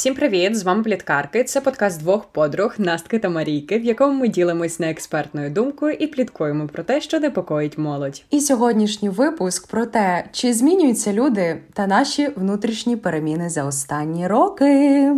Всім 0.00 0.14
привіт! 0.14 0.56
З 0.56 0.62
вами 0.62 0.82
Пліткарки. 0.82 1.44
Це 1.44 1.60
подкаст 1.60 2.00
двох 2.00 2.24
подруг 2.24 2.74
Настки 2.78 3.18
та 3.18 3.28
Марійки, 3.28 3.78
в 3.78 3.84
якому 3.84 4.20
ми 4.20 4.28
ділимось 4.28 4.80
неекспертною 4.80 5.50
думкою 5.50 5.92
і 5.92 6.06
пліткуємо 6.06 6.66
про 6.66 6.82
те, 6.82 7.00
що 7.00 7.20
непокоїть 7.20 7.78
молодь. 7.78 8.22
І 8.30 8.40
сьогоднішній 8.40 9.08
випуск 9.08 9.66
про 9.66 9.86
те, 9.86 10.24
чи 10.32 10.54
змінюються 10.54 11.12
люди 11.12 11.60
та 11.72 11.86
наші 11.86 12.28
внутрішні 12.36 12.96
переміни 12.96 13.48
за 13.50 13.64
останні 13.64 14.26
роки. 14.26 15.12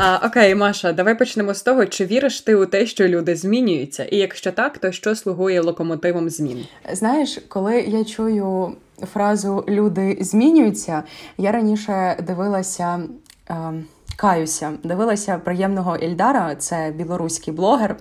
А, 0.00 0.26
Окей, 0.26 0.54
Маша, 0.54 0.92
давай 0.92 1.18
почнемо 1.18 1.54
з 1.54 1.62
того, 1.62 1.86
чи 1.86 2.06
віриш 2.06 2.40
ти 2.40 2.54
у 2.54 2.66
те, 2.66 2.86
що 2.86 3.08
люди 3.08 3.36
змінюються, 3.36 4.04
і 4.04 4.16
якщо 4.16 4.52
так, 4.52 4.78
то 4.78 4.92
що 4.92 5.14
слугує 5.14 5.60
локомотивом 5.60 6.30
змін? 6.30 6.66
Знаєш, 6.92 7.38
коли 7.48 7.80
я 7.80 8.04
чую 8.04 8.72
фразу 9.12 9.64
люди 9.68 10.18
змінюються, 10.20 11.02
я 11.38 11.52
раніше 11.52 12.16
дивилася. 12.26 13.00
Е... 13.50 13.72
Каюся, 14.16 14.72
дивилася 14.84 15.38
приємного 15.44 15.96
Ільдара, 15.96 16.54
це 16.54 16.92
білоруський 16.96 17.54
блогер, 17.54 17.96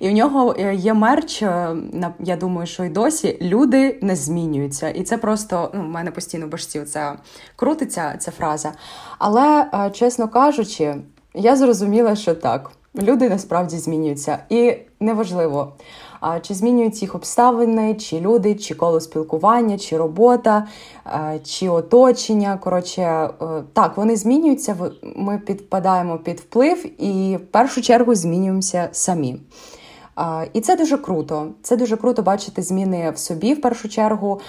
і 0.00 0.08
в 0.08 0.12
нього 0.12 0.54
е, 0.58 0.74
є 0.74 0.94
мерч. 0.94 1.42
Е, 1.42 1.76
я 2.20 2.36
думаю, 2.36 2.66
що 2.66 2.84
й 2.84 2.88
досі 2.88 3.38
люди 3.42 3.98
не 4.02 4.16
змінюються. 4.16 4.88
І 4.88 5.02
це 5.02 5.18
просто 5.18 5.70
ну, 5.74 5.80
в 5.80 5.88
мене 5.88 6.10
постійно 6.10 6.46
в 6.46 6.48
башці 6.48 6.80
це 6.80 7.12
крутиться 7.56 8.16
ця 8.18 8.30
фраза. 8.30 8.72
Але, 9.18 9.66
е, 9.74 9.90
чесно 9.90 10.28
кажучи, 10.28 10.94
я 11.34 11.56
зрозуміла, 11.56 12.16
що 12.16 12.34
так, 12.34 12.70
люди 13.02 13.28
насправді 13.28 13.76
змінюються, 13.76 14.38
і 14.48 14.74
неважливо, 15.00 15.72
чи 16.42 16.54
змінюють 16.54 17.02
їх 17.02 17.14
обставини, 17.14 17.94
чи 17.94 18.20
люди, 18.20 18.54
чи 18.54 18.74
коло 18.74 19.00
спілкування, 19.00 19.78
чи 19.78 19.96
робота, 19.96 20.66
чи 21.44 21.68
оточення. 21.68 22.58
Коротше, 22.62 23.02
е, 23.02 23.28
так, 23.72 23.96
вони 23.96 24.16
змінюються. 24.16 24.76
Ми 25.16 25.38
підпадаємо 25.38 26.18
під 26.18 26.40
вплив 26.40 27.02
і 27.02 27.36
в 27.36 27.46
першу 27.46 27.82
чергу 27.82 28.14
змінюємося 28.14 28.88
самі. 28.92 29.40
І 30.52 30.60
це 30.60 30.76
дуже 30.76 30.98
круто. 30.98 31.48
Це 31.62 31.76
дуже 31.76 31.96
круто 31.96 32.22
бачити 32.22 32.62
зміни 32.62 33.10
в 33.10 33.18
собі 33.18 33.54
в 33.54 33.60
першу 33.60 33.88
чергу, 33.88 34.40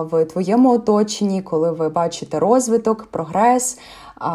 в 0.00 0.24
твоєму 0.24 0.70
оточенні, 0.70 1.42
коли 1.42 1.72
ви 1.72 1.88
бачите 1.88 2.38
розвиток, 2.38 3.04
прогрес 3.04 3.78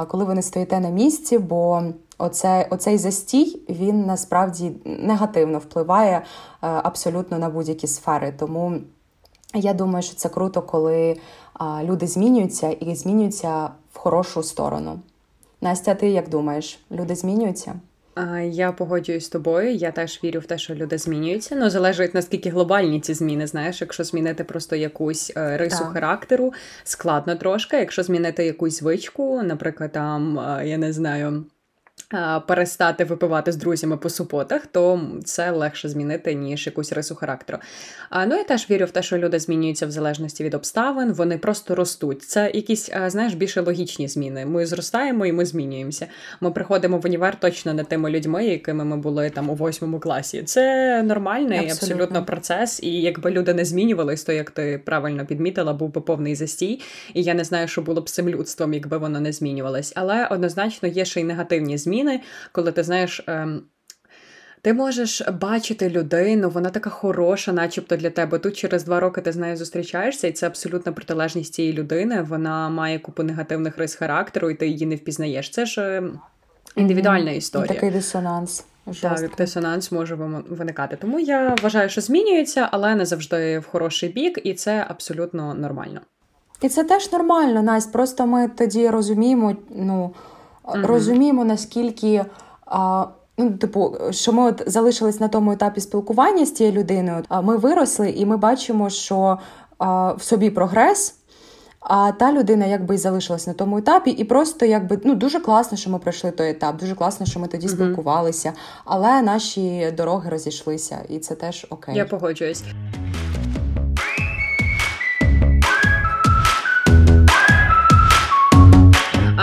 коли 0.08 0.24
ви 0.24 0.36
не 0.36 0.42
стоїте 0.42 0.80
на 0.80 0.90
місці, 0.90 1.38
бо 1.38 1.84
оце, 2.18 2.68
оцей 2.70 2.98
застій 2.98 3.62
він 3.70 4.06
насправді 4.06 4.72
негативно 4.86 5.60
впливає 5.60 6.16
е, 6.16 6.24
абсолютно 6.62 7.40
на 7.40 7.50
будь-які 7.50 7.88
сфери. 7.88 8.34
Тому 8.40 8.74
я 9.54 9.74
думаю, 9.74 10.04
що 10.04 10.16
це 10.16 10.30
круто, 10.30 10.62
коли 10.62 11.18
люди 11.84 12.08
змінюються 12.08 12.70
і 12.72 12.96
змінюються 12.96 13.70
в 13.94 13.98
хорошу 13.98 14.44
сторону. 14.44 15.00
Настя, 15.62 15.96
ти 15.96 16.10
як 16.10 16.30
думаєш, 16.30 16.80
люди 16.92 17.16
змінюються? 17.16 17.76
Я 18.52 18.72
погоджуюсь 18.72 19.26
з 19.26 19.30
тобою. 19.30 19.72
Я 19.76 19.92
теж 19.92 20.20
вірю 20.24 20.40
в 20.40 20.46
те, 20.46 20.58
що 20.58 20.76
люди 20.76 20.98
змінюються. 20.98 21.56
Ну 21.56 21.70
залежить 21.70 22.14
наскільки 22.14 22.50
глобальні 22.50 23.00
ці 23.00 23.14
зміни. 23.14 23.48
Знаєш, 23.48 23.82
якщо 23.82 24.04
змінити 24.04 24.44
просто 24.44 24.76
якусь 24.76 25.34
е, 25.38 25.58
рису 25.58 25.84
так. 25.84 25.94
характеру, 25.94 26.54
складно 26.84 27.36
трошки. 27.36 27.78
Якщо 27.78 28.04
змінити 28.04 28.46
якусь 28.46 28.80
звичку, 28.80 29.44
наприклад, 29.44 29.92
там 29.92 30.40
е, 30.40 30.68
я 30.68 30.78
не 30.78 30.94
знаю 30.94 31.46
перестати 32.48 33.04
випивати 33.04 33.52
з 33.52 33.56
друзями 33.56 33.98
по 33.98 34.10
суботах, 34.10 34.68
то 34.68 35.02
це 35.26 35.52
легше 35.52 35.90
змінити, 35.90 36.34
ніж 36.34 36.66
якусь 36.66 36.92
рису 36.92 37.16
характеру. 37.16 37.60
А, 38.10 38.26
Ну 38.26 38.36
я 38.36 38.44
теж 38.44 38.70
вірю 38.70 38.86
в 38.86 38.92
те, 38.92 39.04
що 39.04 39.18
люди 39.18 39.40
змінюються 39.40 39.88
в 39.88 39.92
залежності 39.92 40.44
від 40.44 40.54
обставин, 40.54 41.14
вони 41.14 41.38
просто 41.38 41.76
ростуть. 41.76 42.24
Це 42.24 42.52
якісь, 42.54 42.92
знаєш, 43.08 43.34
більше 43.34 43.62
логічні 43.62 44.08
зміни. 44.08 44.46
Ми 44.46 44.66
зростаємо 44.66 45.26
і 45.26 45.32
ми 45.32 45.46
змінюємося. 45.46 46.08
Ми 46.42 46.52
приходимо 46.52 46.98
в 46.98 47.06
універ 47.06 47.40
точно 47.40 47.74
не 47.74 47.84
тими 47.84 48.10
людьми, 48.10 48.46
якими 48.46 48.86
ми 48.86 48.98
були 48.98 49.30
там 49.30 49.50
у 49.50 49.56
восьмому 49.56 50.00
класі. 50.00 50.44
Це 50.44 51.04
нормальний 51.04 51.58
абсолютно, 51.58 51.96
абсолютно 51.96 52.26
процес. 52.26 52.84
І 52.84 53.02
якби 53.02 53.32
люди 53.32 53.54
не 53.54 53.66
змінювались, 53.66 54.24
то 54.24 54.32
як 54.32 54.52
ти 54.52 54.82
правильно 54.86 55.26
підмітила, 55.26 55.74
був 55.74 55.94
би 55.94 56.02
повний 56.02 56.36
застій. 56.36 56.82
І 57.14 57.24
я 57.24 57.34
не 57.34 57.44
знаю, 57.44 57.68
що 57.68 57.82
було 57.82 58.02
б 58.02 58.10
з 58.10 58.14
цим 58.14 58.30
людством, 58.30 58.74
якби 58.74 58.98
воно 58.98 59.20
не 59.20 59.32
змінювалось. 59.32 59.94
Але 59.96 60.28
однозначно 60.28 60.90
є 60.90 61.06
ще 61.06 61.22
й 61.22 61.24
негативні 61.24 61.78
зміни 61.78 61.99
зміни, 62.00 62.22
коли 62.52 62.72
ти 62.72 62.84
знаєш. 62.84 63.24
Ем, 63.28 63.62
ти 64.62 64.74
можеш 64.74 65.22
бачити 65.22 65.90
людину, 65.90 66.50
вона 66.50 66.70
така 66.70 66.90
хороша, 66.90 67.54
начебто 67.54 67.96
для 67.96 68.10
тебе. 68.10 68.40
Тут 68.40 68.58
через 68.58 68.84
два 68.84 69.00
роки 69.00 69.22
ти 69.22 69.32
з 69.32 69.36
нею 69.36 69.58
зустрічаєшся, 69.58 70.28
і 70.28 70.32
це 70.32 70.48
абсолютна 70.48 70.92
протилежність 70.92 71.54
цієї 71.54 71.74
людини. 71.74 72.22
Вона 72.22 72.70
має 72.70 73.00
купу 73.00 73.24
негативних 73.24 73.78
рис 73.78 73.96
характеру, 73.96 74.50
і 74.50 74.56
ти 74.56 74.68
її 74.68 74.86
не 74.86 74.96
впізнаєш. 74.96 75.50
Це 75.50 75.66
ж 75.66 75.98
ем, 75.98 76.20
індивідуальна 76.76 77.32
історія. 77.32 77.68
Такий 77.68 77.92
дисонанс. 77.92 78.66
Так, 79.02 79.32
дисонанс 79.38 79.92
може 79.92 80.16
виникати. 80.50 80.96
Тому 80.96 81.20
я 81.20 81.56
вважаю, 81.62 81.90
що 81.90 82.02
змінюється, 82.02 82.70
але 82.72 82.96
не 82.96 83.06
завжди 83.06 83.60
в 83.60 83.66
хороший 83.66 84.10
бік, 84.10 84.40
і 84.44 84.54
це 84.54 84.86
абсолютно 84.90 85.54
нормально. 85.54 86.02
І 86.62 86.70
це 86.70 86.84
теж 86.84 87.12
нормально, 87.12 87.64
Настя. 87.64 87.92
Просто 87.92 88.28
ми 88.28 88.48
тоді 88.48 88.90
розуміємо, 88.90 89.56
ну 89.70 90.14
mm 90.76 90.86
розуміємо, 90.86 91.46
наскільки. 91.46 92.26
А, 92.66 93.06
Ну, 93.42 93.52
типу, 93.52 93.96
що 94.12 94.34
ми 94.34 94.44
от 94.44 94.64
залишились 94.68 95.20
на 95.20 95.28
тому 95.28 95.52
етапі 95.52 95.82
спілкування 95.82 96.46
з 96.46 96.52
цією 96.52 96.76
людиною. 96.76 97.24
А 97.30 97.42
ми 97.42 97.58
виросли, 97.58 98.10
і 98.10 98.26
ми 98.26 98.38
бачимо, 98.38 98.90
що 98.90 99.38
а, 99.78 100.14
в 100.14 100.22
собі 100.22 100.50
прогрес. 100.50 101.16
А 101.80 102.12
та 102.12 102.32
людина 102.32 102.66
якби 102.66 102.96
і 102.96 102.98
залишилась 102.98 103.48
на 103.48 103.54
тому 103.54 103.78
етапі, 103.78 104.12
і 104.12 104.24
просто 104.24 104.66
якби 104.66 105.00
ну 105.04 105.16
дуже 105.16 105.40
класно, 105.40 105.78
що 105.78 105.90
ми 105.90 106.00
пройшли 106.00 106.32
той 106.32 106.50
етап. 106.50 106.78
Дуже 106.78 106.96
класно, 106.96 107.26
що 107.26 107.40
ми 107.40 107.48
тоді 107.48 107.68
mm 107.68 107.70
спілкувалися, 107.70 108.54
але 108.86 109.22
наші 109.22 109.94
дороги 109.98 110.30
розійшлися, 110.30 110.98
і 111.10 111.20
це 111.20 111.36
теж 111.36 111.68
окей. 111.70 111.96
Я 111.96 112.06
погоджуюсь. 112.06 112.64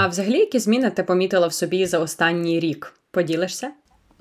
А 0.06 0.08
взагалі, 0.08 0.38
які 0.38 0.58
зміни 0.58 0.90
ти 0.90 1.02
помітила 1.02 1.46
в 1.46 1.52
собі 1.52 1.86
за 1.86 1.98
останній 1.98 2.60
рік? 2.60 2.92
Поділишся? 3.10 3.70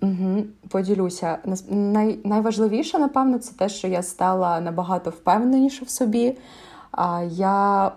Угу, 0.02 0.44
Поділюся. 0.70 1.38
Най, 1.70 2.20
Найважливіше, 2.24 3.00
напевно, 3.00 3.40
це 3.40 3.54
те, 3.54 3.70
що 3.70 3.88
я 3.88 4.04
стала 4.04 4.60
набагато 4.60 5.10
впевненіше 5.10 5.86
в 5.86 5.90
собі. 5.90 6.38
А, 6.92 7.24
Я 7.32 7.92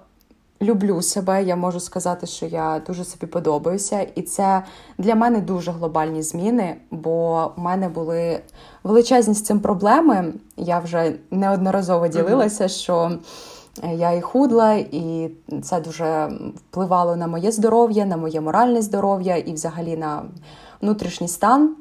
люблю 0.63 1.03
себе, 1.03 1.45
я 1.45 1.57
можу 1.57 1.81
сказати, 1.81 2.27
що 2.27 2.47
я 2.47 2.83
дуже 2.87 3.05
собі 3.05 3.27
подобаюся. 3.27 4.07
І 4.15 4.23
це 4.23 4.63
для 4.99 5.15
мене 5.15 5.41
дуже 5.41 5.71
глобальні 5.71 6.23
зміни, 6.23 6.77
бо 6.91 7.47
в 7.57 7.61
мене 7.61 7.89
були 7.89 8.41
величезні 8.85 9.35
з 9.35 9.43
цим 9.43 9.61
проблеми. 9.61 10.33
Я 10.57 10.79
вже 10.79 11.15
неодноразово 11.31 12.09
ділилася, 12.09 12.65
угу. 12.65 12.73
що. 12.73 13.19
Я 13.83 14.13
і 14.13 14.21
худла, 14.21 14.73
і 14.75 15.31
це 15.63 15.81
дуже 15.81 16.33
впливало 16.57 17.17
на 17.17 17.27
моє 17.27 17.53
здоров'я, 17.53 18.05
на 18.05 18.17
моє 18.17 18.41
моральне 18.41 18.83
здоров'я 18.83 19.37
і 19.37 19.53
взагалі 19.53 19.97
на 19.97 20.23
внутрішній 20.81 21.29
стан. 21.29 21.77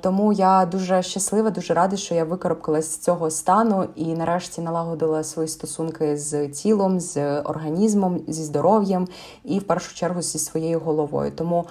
Тому 0.00 0.32
я 0.32 0.66
дуже 0.66 1.02
щаслива, 1.02 1.50
дуже 1.50 1.74
рада, 1.74 1.96
що 1.96 2.14
я 2.14 2.24
викарабкалась 2.24 2.92
з 2.92 2.98
цього 2.98 3.30
стану 3.30 3.84
і 3.96 4.04
нарешті 4.04 4.60
налагодила 4.60 5.24
свої 5.24 5.48
стосунки 5.48 6.16
з 6.16 6.48
тілом, 6.48 7.00
з 7.00 7.40
організмом, 7.40 8.20
зі 8.28 8.42
здоров'ям 8.42 9.08
і 9.44 9.58
в 9.58 9.62
першу 9.62 9.94
чергу 9.94 10.22
зі 10.22 10.38
своєю 10.38 10.80
головою. 10.80 11.32
Тому 11.36 11.66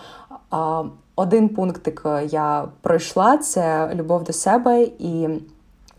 один 1.16 1.50
пунктик 1.50 2.06
я 2.30 2.68
пройшла: 2.82 3.38
це 3.38 3.92
любов 3.96 4.24
до 4.24 4.34
себе 4.34 4.82
і 5.00 5.28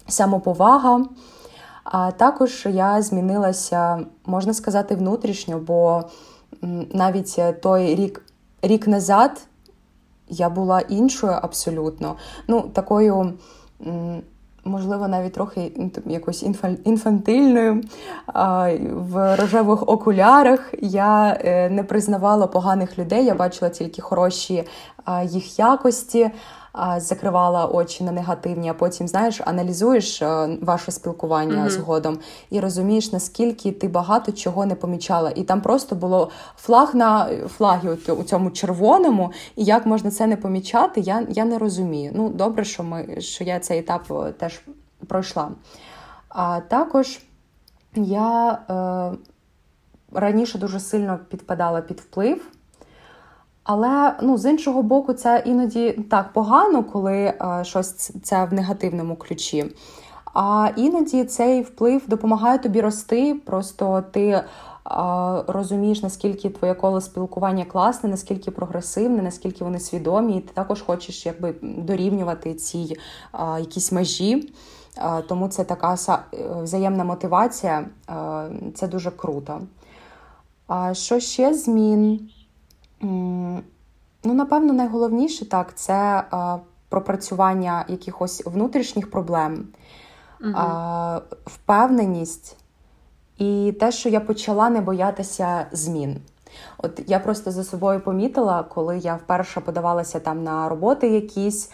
самоповага. 0.08 1.04
А 1.84 2.10
також 2.10 2.66
я 2.70 3.02
змінилася, 3.02 4.00
можна 4.26 4.54
сказати, 4.54 4.94
внутрішньо, 4.94 5.58
бо 5.58 6.04
навіть 6.92 7.40
той 7.62 7.94
рік 7.94 8.22
рік 8.62 8.88
назад 8.88 9.46
я 10.28 10.48
була 10.50 10.80
іншою 10.80 11.32
абсолютно. 11.42 12.16
Ну, 12.48 12.60
такою, 12.60 13.32
можливо, 14.64 15.08
навіть 15.08 15.32
трохи 15.32 15.72
якось 16.06 16.44
інфантильною. 16.84 17.82
В 18.92 19.36
рожевих 19.36 19.88
окулярах 19.88 20.74
я 20.80 21.38
е, 21.40 21.70
не 21.70 21.84
признавала 21.84 22.46
поганих 22.46 22.98
людей, 22.98 23.24
я 23.24 23.34
бачила 23.34 23.70
тільки 23.70 24.02
хороші 24.02 24.64
їх 25.24 25.58
якості 25.58 26.30
закривала 26.96 27.66
очі 27.66 28.04
на 28.04 28.12
негативні, 28.12 28.68
а 28.68 28.74
потім 28.74 29.08
знаєш, 29.08 29.40
аналізуєш 29.44 30.22
е, 30.22 30.58
ваше 30.62 30.92
спілкування 30.92 31.64
mm-hmm. 31.64 31.70
згодом 31.70 32.18
і 32.50 32.60
розумієш, 32.60 33.12
наскільки 33.12 33.72
ти 33.72 33.88
багато 33.88 34.32
чого 34.32 34.66
не 34.66 34.74
помічала. 34.74 35.30
І 35.30 35.42
там 35.42 35.60
просто 35.60 35.96
було 35.96 36.30
флаг 36.56 36.94
на 36.94 37.28
флагі 37.48 37.88
у 38.08 38.22
цьому 38.22 38.50
червоному, 38.50 39.32
і 39.56 39.64
як 39.64 39.86
можна 39.86 40.10
це 40.10 40.26
не 40.26 40.36
помічати, 40.36 41.00
я 41.00 41.26
я 41.30 41.44
не 41.44 41.58
розумію. 41.58 42.12
Ну, 42.14 42.28
добре, 42.28 42.64
що 42.64 42.82
ми 42.82 43.20
що 43.20 43.44
я 43.44 43.58
цей 43.58 43.78
етап 43.78 44.02
е, 44.10 44.32
теж 44.32 44.60
пройшла. 45.06 45.48
А 46.28 46.60
також 46.60 47.20
я 47.94 48.52
е, 48.52 49.16
раніше 50.12 50.58
дуже 50.58 50.80
сильно 50.80 51.18
підпадала 51.28 51.80
під 51.80 52.00
вплив. 52.00 52.46
Але 53.64 54.14
ну, 54.22 54.38
з 54.38 54.50
іншого 54.50 54.82
боку, 54.82 55.12
це 55.12 55.42
іноді 55.46 55.92
так 55.92 56.32
погано, 56.32 56.84
коли 56.84 57.16
е, 57.16 57.60
щось 57.62 58.10
це 58.22 58.44
в 58.44 58.52
негативному 58.52 59.16
ключі. 59.16 59.74
А 60.34 60.68
іноді 60.76 61.24
цей 61.24 61.62
вплив 61.62 62.02
допомагає 62.08 62.58
тобі 62.58 62.80
рости. 62.80 63.34
Просто 63.46 64.04
ти 64.10 64.26
е, 64.28 64.44
розумієш, 65.46 66.02
наскільки 66.02 66.50
твоє 66.50 66.74
коло 66.74 67.00
спілкування 67.00 67.64
класне, 67.64 68.08
наскільки 68.08 68.50
прогресивне, 68.50 69.22
наскільки 69.22 69.64
вони 69.64 69.80
свідомі, 69.80 70.36
і 70.36 70.40
ти 70.40 70.52
також 70.54 70.82
хочеш 70.82 71.26
якби 71.26 71.54
дорівнювати 71.62 72.54
ці 72.54 72.96
е, 73.34 73.60
якісь 73.60 73.92
межі. 73.92 74.52
Тому 75.28 75.48
це 75.48 75.64
така 75.64 75.96
взаємна 76.62 77.04
мотивація, 77.04 77.84
це 78.74 78.88
дуже 78.88 79.10
круто. 79.10 79.60
А 80.66 80.94
що 80.94 81.20
ще 81.20 81.54
змін? 81.54 82.30
Ну, 83.02 84.34
напевно, 84.34 84.72
найголовніше 84.72 85.48
так 85.48 85.74
це 85.74 86.24
пропрацювання 86.88 87.84
якихось 87.88 88.46
внутрішніх 88.46 89.10
проблем, 89.10 89.68
а, 90.54 91.20
впевненість 91.44 92.56
і 93.38 93.74
те, 93.80 93.92
що 93.92 94.08
я 94.08 94.20
почала 94.20 94.70
не 94.70 94.80
боятися 94.80 95.66
змін. 95.72 96.20
От 96.78 97.02
я 97.06 97.18
просто 97.18 97.50
за 97.50 97.64
собою 97.64 98.00
помітила, 98.00 98.62
коли 98.62 98.98
я 98.98 99.14
вперше 99.14 99.60
подавалася 99.60 100.20
там 100.20 100.44
на 100.44 100.68
роботи 100.68 101.08
якісь, 101.08 101.70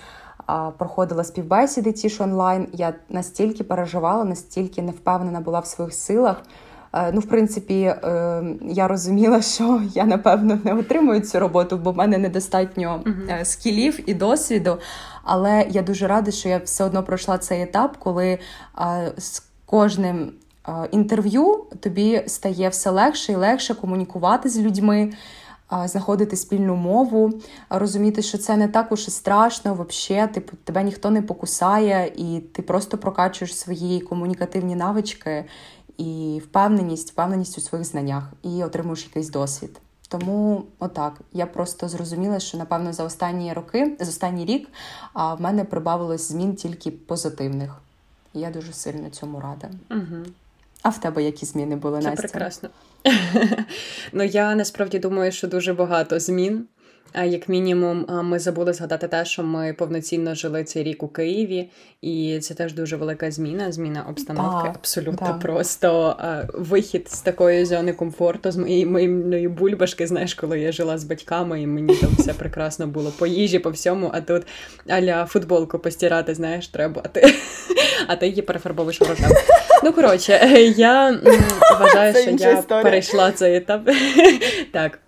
проходила 0.78 1.24
співбесіди 1.24 1.92
ті 1.92 2.08
ж 2.08 2.22
онлайн, 2.22 2.68
я 2.72 2.94
настільки 3.08 3.64
переживала, 3.64 4.24
настільки 4.24 4.82
не 4.82 4.92
впевнена 4.92 5.40
була 5.40 5.60
в 5.60 5.66
своїх 5.66 5.94
силах. 5.94 6.42
Е, 6.92 7.12
ну, 7.12 7.20
в 7.20 7.26
принципі, 7.26 7.80
е, 7.80 8.42
я 8.62 8.88
розуміла, 8.88 9.42
що 9.42 9.82
я 9.94 10.04
напевно 10.04 10.58
не 10.64 10.74
отримую 10.74 11.20
цю 11.20 11.38
роботу, 11.38 11.76
бо 11.76 11.92
в 11.92 11.96
мене 11.96 12.18
недостатньо 12.18 13.02
uh-huh. 13.04 13.44
скілів 13.44 14.10
і 14.10 14.14
досвіду. 14.14 14.78
Але 15.24 15.66
я 15.70 15.82
дуже 15.82 16.06
рада, 16.06 16.30
що 16.30 16.48
я 16.48 16.58
все 16.58 16.84
одно 16.84 17.02
пройшла 17.02 17.38
цей 17.38 17.62
етап, 17.62 17.96
коли 17.98 18.38
з 19.16 19.42
кожним 19.66 20.32
інтерв'ю 20.90 21.64
тобі 21.80 22.22
стає 22.26 22.68
все 22.68 22.90
легше 22.90 23.32
і 23.32 23.36
легше 23.36 23.74
комунікувати 23.74 24.48
з 24.48 24.58
людьми. 24.58 25.12
Знаходити 25.84 26.36
спільну 26.36 26.76
мову, 26.76 27.32
розуміти, 27.70 28.22
що 28.22 28.38
це 28.38 28.56
не 28.56 28.68
так 28.68 28.92
уж 28.92 29.08
і 29.08 29.10
страшно, 29.10 29.86
взагалі, 29.88 30.28
типу, 30.28 30.56
тебе 30.64 30.82
ніхто 30.82 31.10
не 31.10 31.22
покусає, 31.22 32.12
і 32.16 32.40
ти 32.40 32.62
просто 32.62 32.98
прокачуєш 32.98 33.58
свої 33.58 34.00
комунікативні 34.00 34.76
навички 34.76 35.44
і 35.98 36.40
впевненість, 36.44 37.10
впевненість 37.10 37.58
у 37.58 37.60
своїх 37.60 37.86
знаннях 37.86 38.24
і 38.42 38.64
отримуєш 38.64 39.04
якийсь 39.04 39.28
досвід. 39.28 39.80
Тому 40.08 40.64
отак 40.78 41.20
я 41.32 41.46
просто 41.46 41.88
зрозуміла, 41.88 42.40
що 42.40 42.58
напевно 42.58 42.92
за 42.92 43.04
останні 43.04 43.52
роки, 43.52 43.96
за 44.00 44.10
останній 44.10 44.44
рік, 44.44 44.68
а 45.12 45.34
в 45.34 45.40
мене 45.40 45.64
прибавилось 45.64 46.28
змін 46.28 46.54
тільки 46.54 46.90
позитивних. 46.90 47.70
І 48.34 48.40
я 48.40 48.50
дуже 48.50 48.72
сильно 48.72 49.10
цьому 49.10 49.40
рада. 49.40 49.70
Угу. 49.90 50.24
А 50.82 50.88
в 50.88 51.00
тебе 51.00 51.22
які 51.22 51.46
зміни 51.46 51.76
були 51.76 52.02
Це 52.02 52.10
Настя? 52.10 52.22
прекрасно. 52.22 52.68
Ну 54.12 54.24
я 54.24 54.54
насправді 54.54 54.98
думаю, 54.98 55.32
що 55.32 55.48
дуже 55.48 55.74
багато 55.74 56.20
змін. 56.20 56.66
А 57.12 57.24
як 57.24 57.48
мінімум, 57.48 58.06
ми 58.24 58.38
забули 58.38 58.72
згадати 58.72 59.08
те, 59.08 59.24
що 59.24 59.42
ми 59.42 59.72
повноцінно 59.72 60.34
жили 60.34 60.64
цей 60.64 60.82
рік 60.82 61.02
у 61.02 61.08
Києві, 61.08 61.70
і 62.02 62.38
це 62.42 62.54
теж 62.54 62.72
дуже 62.72 62.96
велика 62.96 63.30
зміна, 63.30 63.72
зміна 63.72 64.06
обстановки. 64.08 64.66
Так, 64.66 64.76
Абсолютно 64.76 65.26
так. 65.26 65.40
просто 65.40 66.16
вихід 66.54 67.10
з 67.10 67.20
такої 67.20 67.64
зони 67.64 67.92
комфорту, 67.92 68.50
з 68.50 68.56
моєї 68.56 68.86
моєї 68.86 69.48
бульбашки. 69.48 70.06
Знаєш, 70.06 70.34
коли 70.34 70.60
я 70.60 70.72
жила 70.72 70.98
з 70.98 71.04
батьками, 71.04 71.62
і 71.62 71.66
мені 71.66 71.94
там 71.94 72.10
все 72.18 72.32
прекрасно 72.32 72.86
було 72.86 73.12
по 73.18 73.26
їжі, 73.26 73.58
по 73.58 73.70
всьому. 73.70 74.10
А 74.14 74.20
тут 74.20 74.42
аля 74.88 75.26
футболку 75.26 75.78
постирати, 75.78 76.34
знаєш, 76.34 76.68
треба. 76.68 77.02
А 77.04 77.08
ти, 77.08 77.34
а 78.06 78.16
ти 78.16 78.28
її 78.28 78.42
перефарбовуєш 78.42 79.00
в. 79.00 79.06
Ну 79.84 79.92
коротше, 79.92 80.32
я 80.76 81.20
вважаю, 81.80 82.14
що 82.14 82.30
я 82.30 82.62
перейшла 82.62 83.32
цей 83.32 83.56
етап. 83.56 83.88
Так. 84.72 84.98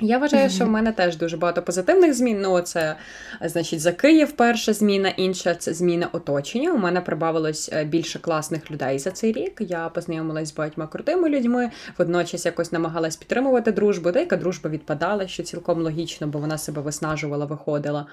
Я 0.00 0.18
вважаю, 0.18 0.50
що 0.50 0.64
в 0.64 0.68
мене 0.68 0.92
теж 0.92 1.16
дуже 1.16 1.36
багато 1.36 1.62
позитивних 1.62 2.14
змін. 2.14 2.40
Ну, 2.40 2.60
це 2.60 2.96
значить 3.40 3.80
за 3.80 3.92
Київ 3.92 4.32
перша 4.32 4.72
зміна, 4.72 5.08
інша 5.08 5.54
це 5.54 5.74
зміна 5.74 6.08
оточення. 6.12 6.72
У 6.72 6.78
мене 6.78 7.00
прибавилось 7.00 7.70
е, 7.72 7.84
більше 7.84 8.18
класних 8.18 8.70
людей 8.70 8.98
за 8.98 9.10
цей 9.10 9.32
рік. 9.32 9.60
Я 9.60 9.88
познайомилась 9.88 10.48
з 10.48 10.54
багатьма 10.54 10.86
крутими 10.86 11.28
людьми, 11.28 11.70
водночас 11.98 12.46
якось 12.46 12.72
намагалась 12.72 13.16
підтримувати 13.16 13.72
дружбу. 13.72 14.10
Деяка 14.10 14.36
дружба 14.36 14.70
відпадала, 14.70 15.28
що 15.28 15.42
цілком 15.42 15.82
логічно, 15.82 16.26
бо 16.26 16.38
вона 16.38 16.58
себе 16.58 16.82
виснажувала, 16.82 17.46
виходила. 17.46 18.06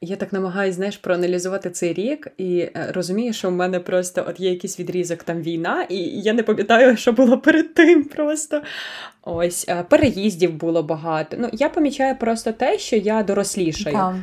Я 0.00 0.16
так 0.16 0.32
намагаюся, 0.32 0.76
знаєш, 0.76 0.96
проаналізувати 0.96 1.70
цей 1.70 1.92
рік 1.92 2.28
і 2.38 2.58
е, 2.58 2.90
розумію, 2.94 3.32
що 3.32 3.48
в 3.48 3.52
мене 3.52 3.80
просто 3.80 4.24
от 4.28 4.40
є 4.40 4.50
якийсь 4.50 4.80
відрізок 4.80 5.22
там 5.22 5.42
війна, 5.42 5.86
і 5.88 5.96
я 5.98 6.32
не 6.32 6.42
пам'ятаю, 6.42 6.96
що 6.96 7.12
було 7.12 7.38
перед 7.38 7.74
тим. 7.74 8.04
Просто 8.04 8.62
ось 9.22 9.68
е, 9.68 9.84
переїздів 9.88 10.52
було 10.52 10.82
багато. 10.82 11.36
Ну 11.40 11.48
я 11.52 11.68
помічаю 11.68 12.16
просто 12.16 12.52
те, 12.52 12.78
що 12.78 12.96
я 12.96 13.22
дорослішаю. 13.22 13.96
Так, 13.96 14.14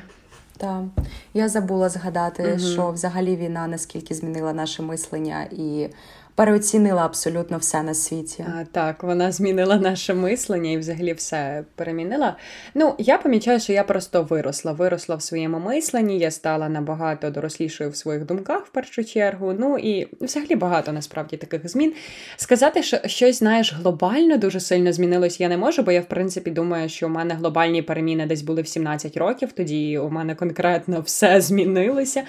так. 0.57 1.05
Я 1.33 1.49
забула 1.49 1.89
згадати, 1.89 2.43
угу. 2.43 2.59
що 2.59 2.91
взагалі 2.91 3.35
війна 3.35 3.67
наскільки 3.67 4.13
змінила 4.13 4.53
наше 4.53 4.81
мислення 4.81 5.47
і 5.51 5.87
переоцінила 6.35 7.05
абсолютно 7.05 7.57
все 7.57 7.83
на 7.83 7.93
світі. 7.93 8.45
А, 8.55 8.65
Так, 8.71 9.03
вона 9.03 9.31
змінила 9.31 9.75
наше 9.75 10.13
мислення 10.13 10.71
і 10.71 10.77
взагалі 10.77 11.13
все 11.13 11.63
перемінила. 11.75 12.35
Ну, 12.73 12.95
я 12.97 13.17
помічаю, 13.17 13.59
що 13.59 13.73
я 13.73 13.83
просто 13.83 14.23
виросла. 14.23 14.71
Виросла 14.71 15.15
в 15.15 15.21
своєму 15.21 15.59
мисленні, 15.59 16.19
я 16.19 16.31
стала 16.31 16.69
набагато 16.69 17.29
дорослішою 17.29 17.89
в 17.89 17.95
своїх 17.95 18.25
думках 18.25 18.65
в 18.65 18.69
першу 18.69 19.03
чергу. 19.03 19.53
Ну 19.59 19.77
і 19.77 20.07
взагалі 20.21 20.55
багато 20.55 20.91
насправді 20.91 21.37
таких 21.37 21.69
змін. 21.69 21.93
Сказати, 22.35 22.83
що 22.83 22.97
щось, 23.05 23.39
знаєш, 23.39 23.73
глобально 23.73 24.37
дуже 24.37 24.59
сильно 24.59 24.93
змінилось, 24.93 25.39
я 25.39 25.49
не 25.49 25.57
можу, 25.57 25.83
бо 25.83 25.91
я, 25.91 26.01
в 26.01 26.05
принципі, 26.05 26.51
думаю, 26.51 26.89
що 26.89 27.07
у 27.07 27.09
мене 27.09 27.33
глобальні 27.33 27.81
переміни 27.81 28.25
десь 28.25 28.41
були 28.41 28.61
в 28.61 28.67
17 28.67 29.17
років, 29.17 29.51
тоді 29.51 29.97
у 29.97 30.09
мене 30.09 30.35
конкретно 30.35 31.01
все 31.01 31.41
змінилося. 31.41 32.23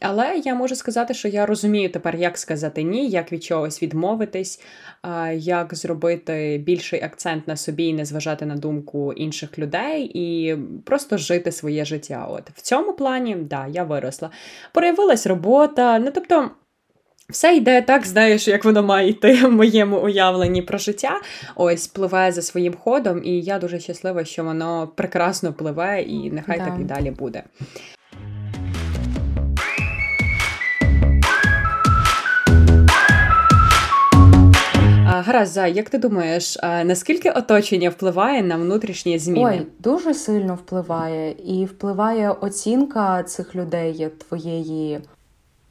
Але 0.00 0.42
я 0.44 0.54
можу 0.54 0.74
сказати, 0.74 1.14
що 1.14 1.28
я 1.28 1.46
розумію 1.46 1.90
тепер, 1.90 2.16
як 2.16 2.38
сказати 2.38 2.82
ні, 2.82 3.08
як 3.08 3.32
відчувати 3.32 3.49
чогось 3.50 3.82
відмовитись, 3.82 4.60
як 5.34 5.74
зробити 5.74 6.62
більший 6.66 7.02
акцент 7.02 7.48
на 7.48 7.56
собі 7.56 7.84
і 7.84 7.94
не 7.94 8.04
зважати 8.04 8.46
на 8.46 8.56
думку 8.56 9.12
інших 9.12 9.58
людей, 9.58 10.10
і 10.14 10.56
просто 10.84 11.18
жити 11.18 11.52
своє 11.52 11.84
життя. 11.84 12.26
От 12.30 12.50
в 12.54 12.60
цьому 12.60 12.92
плані, 12.92 13.34
да, 13.34 13.66
я 13.66 13.84
виросла. 13.84 14.30
Проявилась 14.72 15.26
робота, 15.26 15.98
ну 15.98 16.10
тобто. 16.14 16.50
Все 17.30 17.56
йде 17.56 17.82
так, 17.82 18.06
знаєш, 18.06 18.48
як 18.48 18.64
воно 18.64 18.82
має 18.82 19.08
йти 19.08 19.34
в 19.46 19.52
моєму 19.52 19.98
уявленні 19.98 20.62
про 20.62 20.78
життя. 20.78 21.20
Ось 21.56 21.86
пливе 21.86 22.32
за 22.32 22.42
своїм 22.42 22.74
ходом, 22.74 23.24
і 23.24 23.40
я 23.40 23.58
дуже 23.58 23.80
щаслива, 23.80 24.24
що 24.24 24.44
воно 24.44 24.88
прекрасно 24.96 25.52
пливе, 25.52 26.02
і 26.02 26.30
нехай 26.30 26.58
да. 26.58 26.64
так 26.64 26.74
і 26.80 26.84
далі 26.84 27.10
буде. 27.10 27.42
Гаразд, 35.22 35.52
Зай, 35.52 35.72
як 35.72 35.90
ти 35.90 35.98
думаєш, 35.98 36.58
наскільки 36.62 37.30
оточення 37.30 37.90
впливає 37.90 38.42
на 38.42 38.56
внутрішні 38.56 39.18
зміни? 39.18 39.46
Ой, 39.46 39.66
дуже 39.78 40.14
сильно 40.14 40.54
впливає, 40.54 41.34
і 41.44 41.64
впливає 41.64 42.30
оцінка 42.30 43.22
цих 43.22 43.54
людей 43.54 44.08
твоєї. 44.28 45.00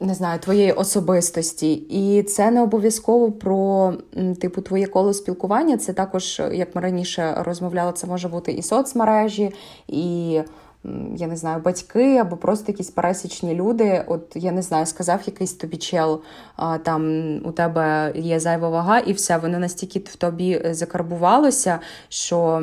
Не 0.02 0.14
знаю, 0.14 0.40
твоєї 0.40 0.72
особистості, 0.72 1.72
і 1.72 2.22
це 2.22 2.50
не 2.50 2.62
обов'язково 2.62 3.32
про 3.32 3.94
типу 4.40 4.60
твоє 4.62 4.86
коло 4.86 5.14
спілкування. 5.14 5.76
Це 5.76 5.92
також, 5.92 6.42
як 6.52 6.74
ми 6.74 6.82
раніше 6.82 7.34
розмовляли, 7.36 7.92
це 7.92 8.06
може 8.06 8.28
бути 8.28 8.52
і 8.52 8.62
соцмережі, 8.62 9.52
і 9.88 10.40
я 11.16 11.26
не 11.26 11.36
знаю, 11.36 11.62
батьки 11.62 12.16
або 12.16 12.36
просто 12.36 12.72
якісь 12.72 12.90
пересічні 12.90 13.54
люди. 13.54 14.04
От 14.06 14.32
я 14.34 14.52
не 14.52 14.62
знаю, 14.62 14.86
сказав 14.86 15.20
якийсь 15.26 15.52
тобі 15.52 15.76
чел, 15.76 16.20
там 16.82 17.34
у 17.44 17.52
тебе 17.52 18.12
є 18.14 18.40
зайва 18.40 18.68
вага, 18.68 18.98
і 18.98 19.12
все, 19.12 19.38
воно 19.38 19.58
настільки 19.58 19.98
в 19.98 20.16
тобі 20.16 20.62
е, 20.64 20.74
закарбувалося, 20.74 21.78
що. 22.08 22.62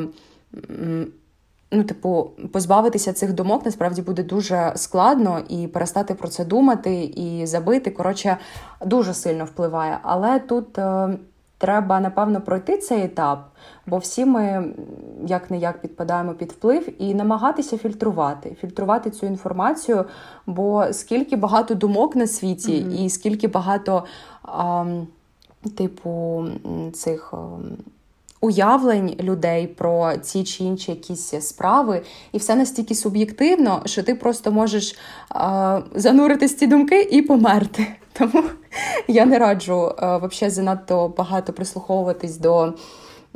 Ну, 1.70 1.84
типу, 1.84 2.30
позбавитися 2.52 3.12
цих 3.12 3.32
думок 3.32 3.64
насправді 3.64 4.02
буде 4.02 4.22
дуже 4.22 4.72
складно 4.76 5.42
і 5.48 5.66
перестати 5.66 6.14
про 6.14 6.28
це 6.28 6.44
думати 6.44 7.04
і 7.04 7.46
забити. 7.46 7.90
Коротше, 7.90 8.36
дуже 8.86 9.14
сильно 9.14 9.44
впливає. 9.44 9.98
Але 10.02 10.38
тут 10.38 10.78
е, 10.78 11.08
треба, 11.58 12.00
напевно, 12.00 12.40
пройти 12.40 12.78
цей 12.78 13.04
етап, 13.04 13.46
бо 13.86 13.98
всі 13.98 14.24
ми 14.24 14.64
як 15.26 15.50
не 15.50 15.58
як 15.58 15.80
підпадаємо 15.80 16.34
під 16.34 16.52
вплив 16.52 17.02
і 17.02 17.14
намагатися 17.14 17.78
фільтрувати, 17.78 18.56
фільтрувати 18.60 19.10
цю 19.10 19.26
інформацію, 19.26 20.04
бо 20.46 20.84
скільки 20.92 21.36
багато 21.36 21.74
думок 21.74 22.16
на 22.16 22.26
світі, 22.26 22.72
mm-hmm. 22.72 23.04
і 23.04 23.10
скільки 23.10 23.48
багато. 23.48 24.04
А, 24.42 24.84
типу, 25.76 26.44
цих 26.92 27.34
уявлень 28.40 29.16
людей 29.20 29.66
про 29.66 30.16
ці 30.16 30.44
чи 30.44 30.64
інші 30.64 30.90
якісь 30.90 31.34
справи, 31.40 32.02
і 32.32 32.38
все 32.38 32.54
настільки 32.54 32.94
суб'єктивно, 32.94 33.82
що 33.84 34.02
ти 34.02 34.14
просто 34.14 34.52
можеш 34.52 34.98
а, 35.28 35.80
занурити 35.94 36.48
ці 36.48 36.66
думки 36.66 37.02
і 37.02 37.22
померти. 37.22 37.86
Тому 38.12 38.42
я 39.08 39.26
не 39.26 39.38
раджу 39.38 39.92
а, 39.96 40.16
вообще 40.16 40.50
занадто 40.50 41.14
багато 41.16 41.52
прислуховуватись 41.52 42.36
до 42.36 42.72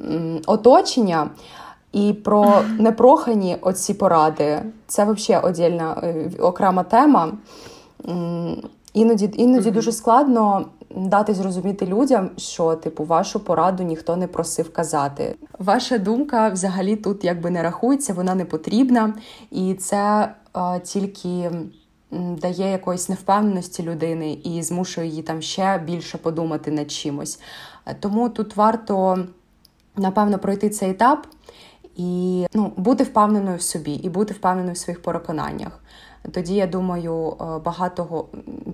м, 0.00 0.40
оточення. 0.46 1.30
І 1.92 2.12
про 2.12 2.62
непрохані 2.78 3.56
оці 3.60 3.94
поради 3.94 4.62
це 4.86 5.04
взагалі 5.04 5.44
одільна 5.44 6.00
е, 6.02 6.30
окрема 6.38 6.82
тема. 6.82 7.32
Іноді 8.94 9.30
іноді 9.34 9.68
mm-hmm. 9.68 9.72
дуже 9.72 9.92
складно 9.92 10.66
дати 10.96 11.34
зрозуміти 11.34 11.86
людям, 11.86 12.30
що 12.36 12.74
типу 12.74 13.04
вашу 13.04 13.40
пораду 13.40 13.82
ніхто 13.82 14.16
не 14.16 14.26
просив 14.26 14.72
казати. 14.72 15.34
Ваша 15.58 15.98
думка 15.98 16.48
взагалі 16.48 16.96
тут 16.96 17.24
якби 17.24 17.50
не 17.50 17.62
рахується, 17.62 18.12
вона 18.12 18.34
не 18.34 18.44
потрібна, 18.44 19.14
і 19.50 19.74
це 19.74 20.34
а, 20.52 20.78
тільки 20.78 21.50
дає 22.12 22.70
якоїсь 22.70 23.08
невпевненості 23.08 23.82
людини 23.82 24.32
і 24.32 24.62
змушує 24.62 25.06
її 25.06 25.22
там 25.22 25.42
ще 25.42 25.78
більше 25.78 26.18
подумати 26.18 26.70
над 26.70 26.90
чимось. 26.90 27.40
Тому 28.00 28.28
тут 28.28 28.56
варто 28.56 29.18
напевно 29.96 30.38
пройти 30.38 30.70
цей 30.70 30.90
етап 30.90 31.26
і 31.96 32.46
ну, 32.54 32.72
бути 32.76 33.04
впевненою 33.04 33.56
в 33.56 33.62
собі, 33.62 33.92
і 33.92 34.08
бути 34.08 34.34
впевненою 34.34 34.74
в 34.74 34.78
своїх 34.78 35.02
переконаннях 35.02 35.80
тоді 36.30 36.54
я 36.54 36.66
думаю, 36.66 37.36
е, 37.40 37.44
багато, 37.64 38.24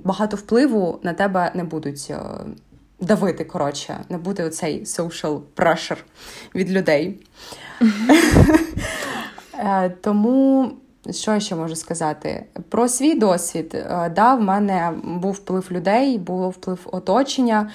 багато 0.04 0.36
впливу 0.36 0.98
на 1.02 1.12
тебе 1.12 1.50
не 1.54 1.64
будуть 1.64 2.06
е, 2.10 2.20
давити. 3.00 3.44
Коротше, 3.44 4.04
не 4.08 4.18
буде 4.18 4.44
оцей 4.44 4.84
social 4.84 5.40
pressure 5.56 6.02
від 6.54 6.70
людей. 6.70 7.26
Е, 9.60 9.90
тому 10.00 10.72
що 11.10 11.32
я 11.32 11.40
ще 11.40 11.56
можу 11.56 11.76
сказати? 11.76 12.44
Про 12.68 12.88
свій 12.88 13.14
досвід. 13.14 13.84
Да, 14.14 14.34
в 14.34 14.40
мене 14.40 14.92
був 15.04 15.32
вплив 15.32 15.68
людей, 15.70 16.18
був 16.18 16.48
вплив 16.50 16.78
оточення, 16.92 17.70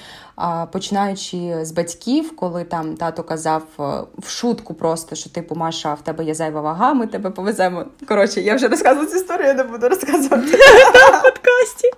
починаючи 0.71 1.65
з 1.65 1.71
батьків, 1.71 2.35
коли 2.35 2.63
там 2.63 2.95
тато 2.95 3.23
казав 3.23 3.63
е, 3.79 3.83
в 4.17 4.29
шутку 4.29 4.73
просто, 4.73 5.15
що 5.15 5.29
типу 5.29 5.55
Маша, 5.55 5.93
в 5.93 6.01
тебе 6.01 6.23
є 6.23 6.33
зайва 6.33 6.61
вага, 6.61 6.93
ми 6.93 7.07
тебе 7.07 7.29
повеземо. 7.29 7.85
Коротше, 8.07 8.41
я 8.41 8.55
вже 8.55 8.67
розказувала 8.67 9.11
цю 9.11 9.17
історію, 9.17 9.47
я 9.47 9.53
не 9.53 9.63
буду 9.63 9.89
розказувати 9.89 10.45
в 10.57 11.23
подкасті. 11.23 11.91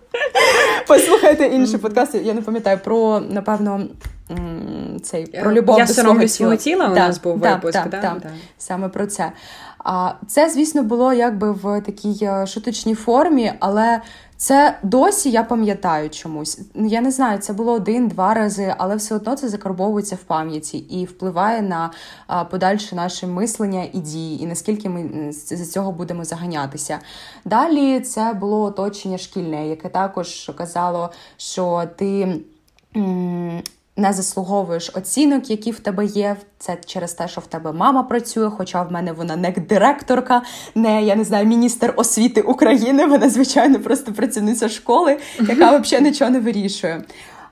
Послухайте 0.88 1.46
інші 1.46 1.78
подкасти. 1.78 2.18
Я 2.18 2.34
не 2.34 2.42
пам'ятаю 2.42 2.80
про, 2.84 3.20
напевно, 3.20 3.82
цей 5.04 5.26
про 5.26 5.54
любов 5.54 5.80
я 5.80 5.86
до 5.86 5.94
свого 5.94 6.26
тіла. 6.26 6.56
тіла. 6.56 6.88
У 6.88 6.96
нас 6.96 7.22
був 7.22 7.38
випуск. 7.38 7.80
Саме 8.58 8.90
про 8.90 9.08
це. 9.08 9.32
А 9.86 10.12
це, 10.28 10.50
звісно, 10.50 10.84
було 10.84 11.14
якби 11.14 11.52
в 11.52 11.82
такій 11.82 12.18
е, 12.22 12.48
шуточній 12.48 12.96
формі, 12.96 13.54
але 13.60 14.02
це 14.38 14.78
досі 14.84 15.32
я 15.32 15.44
пам'ятаю 15.44 16.10
чомусь. 16.10 16.60
Я 16.76 17.02
не 17.02 17.12
знаю, 17.12 17.40
це 17.40 17.54
було 17.54 17.74
один-два 17.74 18.34
рази, 18.34 18.76
але 18.78 18.96
все 18.96 19.16
одно 19.16 19.36
це 19.36 19.50
закарбовується 19.50 20.16
в 20.16 20.24
пам'яті 20.24 20.78
і 20.78 21.06
впливає 21.06 21.62
на 21.62 21.92
подальше 22.52 22.96
наше 22.96 23.28
мислення 23.28 23.84
і 23.94 24.00
дії, 24.00 24.44
і 24.44 24.46
наскільки 24.46 24.90
ми 24.90 25.32
з 25.32 25.72
цього 25.72 25.92
будемо 25.92 26.26
заганятися. 26.26 27.00
Далі 27.46 28.00
це 28.00 28.34
було 28.34 28.64
оточення 28.64 29.18
шкільне, 29.18 29.68
яке 29.68 29.90
також 29.90 30.52
казало, 30.58 31.12
що 31.38 31.84
ти 31.96 32.40
не 33.98 34.14
заслуговуєш 34.14 34.92
оцінок, 34.96 35.50
які 35.50 35.72
в 35.72 35.80
тебе 35.80 36.06
є. 36.06 36.36
Це 36.60 36.78
через 36.86 37.14
те, 37.14 37.28
що 37.28 37.42
в 37.42 37.48
тебе 37.48 37.72
мама 37.72 38.04
працює, 38.04 38.50
хоча 38.50 38.84
в 38.84 38.92
мене 38.92 39.12
вона 39.12 39.36
не 39.36 39.52
директорка, 39.52 40.42
не 40.76 41.04
я 41.04 41.16
не 41.16 41.24
знаю, 41.24 41.46
міністр 41.46 41.94
освіти 41.98 42.42
України. 42.42 43.06
Вона, 43.06 43.30
звичайно, 43.30 43.80
просто 43.80 44.14
працівниця 44.14 44.70
школи, 44.70 45.18
яка 45.40 45.78
взагалі 45.78 46.06
нічого 46.06 46.32
не 46.32 46.40
вирішує. 46.40 47.04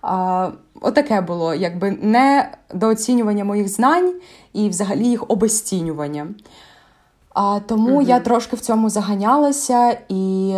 А, 0.02 0.50
Отаке 0.82 1.22
було, 1.22 1.56
якби 1.56 1.92
недооцінювання 2.02 3.44
моїх 3.46 3.68
знань 3.68 4.14
і 4.54 4.70
взагалі 4.70 5.08
їх 5.08 5.24
обесцінювання. 5.28 6.28
А 7.34 7.60
тому 7.60 8.02
mm 8.02 8.08
я 8.08 8.20
трошки 8.20 8.56
в 8.56 8.60
цьому 8.60 8.90
заганялася, 8.90 9.98
і 10.10 10.56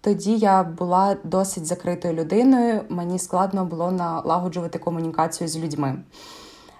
тоді 0.00 0.36
я 0.36 0.62
була 0.62 1.16
досить 1.24 1.66
закритою 1.66 2.14
людиною. 2.14 2.80
Мені 2.88 3.18
складно 3.18 3.64
було 3.64 3.90
налагоджувати 3.90 4.78
комунікацію 4.78 5.48
з 5.48 5.56
людьми. 5.58 5.96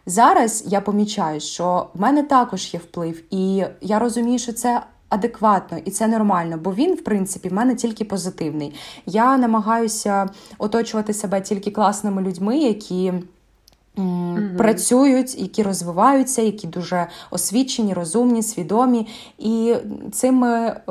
Зараз 0.07 0.65
я 0.67 0.81
помічаю, 0.81 1.41
що 1.41 1.87
в 1.95 2.01
мене 2.01 2.23
також 2.23 2.75
є 2.75 2.81
вплив, 2.81 3.35
і 3.35 3.65
я 3.81 3.99
розумію, 3.99 4.39
що 4.39 4.53
це 4.53 4.83
адекватно 5.09 5.79
і 5.85 5.91
це 5.91 6.07
нормально, 6.07 6.59
бо 6.59 6.75
він, 6.75 6.95
в 6.95 7.05
принципі, 7.05 7.49
в 7.49 7.53
мене 7.53 7.75
тільки 7.75 8.05
позитивний. 8.05 8.75
Я 9.07 9.37
намагаюся 9.37 10.29
оточувати 10.59 11.15
себе 11.15 11.41
тільки 11.41 11.71
класними 11.71 12.23
людьми, 12.23 12.59
які. 12.59 13.13
Mm-hmm. 13.97 14.57
Працюють, 14.57 15.39
які 15.39 15.63
розвиваються, 15.63 16.43
які 16.43 16.67
дуже 16.67 17.07
освічені, 17.31 17.95
розумні, 17.95 18.43
свідомі. 18.43 19.09
І 19.39 19.75
цим 20.13 20.35
ми, 20.35 20.67
е, 20.67 20.83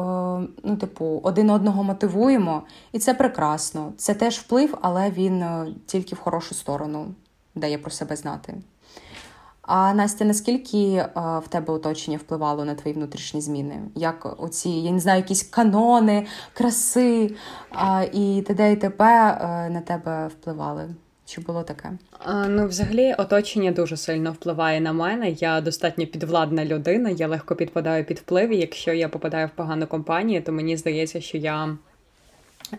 ну, 0.63 0.77
типу, 0.79 1.19
один 1.23 1.49
одного 1.49 1.83
мотивуємо, 1.83 2.63
і 2.91 2.99
це 2.99 3.13
прекрасно. 3.13 3.93
Це 3.97 4.13
теж 4.13 4.37
вплив, 4.37 4.77
але 4.81 5.09
він 5.09 5.41
е, 5.41 5.67
тільки 5.85 6.15
в 6.15 6.19
хорошу 6.19 6.55
сторону 6.55 7.05
дає 7.55 7.77
про 7.77 7.91
себе 7.91 8.15
знати. 8.15 8.55
А 9.61 9.93
Настя, 9.93 10.25
наскільки 10.25 10.93
е, 10.93 11.11
в 11.15 11.47
тебе 11.49 11.73
оточення 11.73 12.17
впливало 12.17 12.65
на 12.65 12.75
твої 12.75 12.95
внутрішні 12.95 13.41
зміни? 13.41 13.81
Як 13.95 14.41
оці, 14.43 14.69
я 14.69 14.91
не 14.91 14.99
знаю, 14.99 15.21
якісь 15.21 15.43
канони, 15.43 16.25
краси 16.53 17.35
і 18.13 18.43
т.д. 18.47 18.71
і 18.71 18.75
т.п. 18.75 19.05
на 19.71 19.81
тебе 19.81 20.27
впливали? 20.27 20.89
Чи 21.35 21.41
було 21.41 21.63
таке? 21.63 21.91
А, 22.19 22.47
Ну, 22.47 22.67
взагалі, 22.67 23.15
оточення 23.17 23.71
дуже 23.71 23.97
сильно 23.97 24.31
впливає 24.31 24.81
на 24.81 24.93
мене. 24.93 25.31
Я 25.31 25.61
достатньо 25.61 26.07
підвладна 26.07 26.65
людина, 26.65 27.09
я 27.09 27.27
легко 27.27 27.55
підпадаю 27.55 28.05
під 28.05 28.19
вплив. 28.19 28.49
і 28.49 28.57
Якщо 28.57 28.93
я 28.93 29.09
попадаю 29.09 29.47
в 29.47 29.49
погану 29.55 29.87
компанію, 29.87 30.41
то 30.41 30.51
мені 30.51 30.77
здається, 30.77 31.21
що 31.21 31.37
я. 31.37 31.77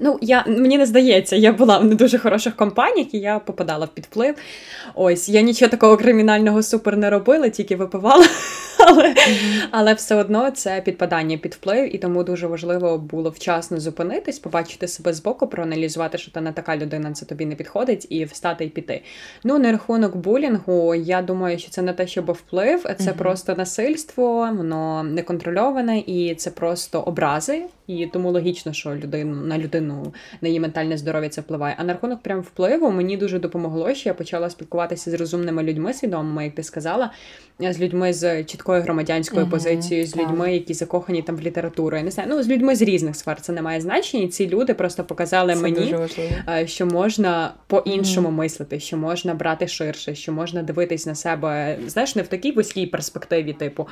Ну, 0.00 0.18
я 0.20 0.44
мені 0.46 0.78
не 0.78 0.87
здається, 0.87 1.37
я 1.37 1.52
була 1.52 1.78
в 1.78 1.84
не 1.84 1.94
дуже 1.94 2.18
хороших 2.18 2.56
компаніях, 2.56 3.14
і 3.14 3.18
я 3.18 3.38
попадала 3.38 3.87
в 3.87 3.88
підвплив. 3.88 4.34
Ось 4.94 5.28
я 5.28 5.40
нічого 5.40 5.70
такого 5.70 5.96
кримінального 5.96 6.62
супер 6.62 6.96
не 6.96 7.11
робила, 7.11 7.49
тільки 7.49 7.76
випивала 7.76 8.26
але 8.88 9.08
mm-hmm. 9.08 9.66
але 9.70 9.94
все 9.94 10.14
одно 10.14 10.50
це 10.50 10.80
підпадання 10.80 11.36
під 11.36 11.54
вплив, 11.54 11.94
і 11.94 11.98
тому 11.98 12.24
дуже 12.24 12.46
важливо 12.46 12.98
було 12.98 13.30
вчасно 13.30 13.80
зупинитись, 13.80 14.38
побачити 14.38 14.88
себе 14.88 15.12
збоку, 15.12 15.46
проаналізувати, 15.46 16.18
що 16.18 16.30
ти 16.30 16.40
не 16.40 16.52
така 16.52 16.76
людина, 16.76 17.12
це 17.12 17.26
тобі 17.26 17.46
не 17.46 17.54
підходить, 17.54 18.06
і 18.10 18.24
встати 18.24 18.64
і 18.64 18.68
піти. 18.68 19.02
Ну, 19.44 19.58
на 19.58 19.72
рахунок 19.72 20.16
булінгу, 20.16 20.94
я 20.94 21.22
думаю, 21.22 21.58
що 21.58 21.70
це 21.70 21.82
не 21.82 21.92
те, 21.92 22.06
щоб 22.06 22.32
вплив, 22.32 22.82
це 22.82 22.92
mm-hmm. 22.92 23.16
просто 23.16 23.54
насильство, 23.54 24.50
воно 24.56 25.02
неконтрольоване 25.02 25.98
і 25.98 26.34
це 26.34 26.50
просто 26.50 27.00
образи. 27.00 27.62
І 27.86 28.06
тому 28.06 28.30
логічно, 28.30 28.72
що 28.72 28.94
людину 28.94 29.46
на 29.46 29.58
людину 29.58 30.12
на 30.40 30.48
її 30.48 30.60
ментальне 30.60 30.98
здоров'я 30.98 31.28
це 31.28 31.40
впливає. 31.40 31.76
А 31.78 31.84
на 31.84 31.92
рахунок 31.92 32.22
прям 32.22 32.40
впливу 32.40 32.90
мені 32.90 33.16
дуже 33.16 33.38
допомогло, 33.38 33.94
що 33.94 34.08
я 34.08 34.14
почала 34.14 34.50
спілкуватися 34.50 35.10
з 35.10 35.14
розумними 35.14 35.62
людьми, 35.62 35.94
свідомими, 35.94 36.44
як 36.44 36.54
ти 36.54 36.62
сказала, 36.62 37.10
з 37.60 37.80
людьми 37.80 38.12
з 38.12 38.44
чіткою 38.44 38.74
громадянською 38.81 39.47
mm-hmm, 39.47 39.50
позицією, 39.50 40.07
з 40.07 40.16
людьми, 40.16 40.54
які 40.54 40.75
закохані 40.75 41.23
там 41.23 41.37
в 41.37 41.40
літературу. 41.40 41.97
Я 41.97 42.02
не 42.02 42.11
знаю, 42.11 42.28
ну 42.33 42.43
з 42.43 42.49
людьми 42.49 42.76
з 42.76 42.83
різних 42.83 43.16
сфер 43.16 43.40
це 43.40 43.52
не 43.52 43.62
має 43.62 43.81
значення. 43.81 44.23
І 44.23 44.28
ці 44.28 44.49
люди 44.49 44.75
просто 44.75 45.04
показали 45.04 45.54
це 45.54 45.61
мені, 45.61 45.97
е, 46.49 46.66
що 46.66 46.87
можна 46.87 47.54
по-іншому 47.66 48.28
mm-hmm. 48.28 48.33
мислити, 48.33 48.81
що 48.81 48.97
можна 48.97 49.35
брати 49.35 49.69
ширше, 49.69 50.14
що 50.14 50.33
можна 50.33 50.62
дивитись 50.62 51.07
на 51.07 51.14
себе, 51.14 51.78
знаєш, 51.87 52.16
не 52.16 52.23
в 52.23 52.28
такій 52.28 52.52
вузькій 52.52 52.87
перспективі, 52.87 53.52
типу 53.52 53.88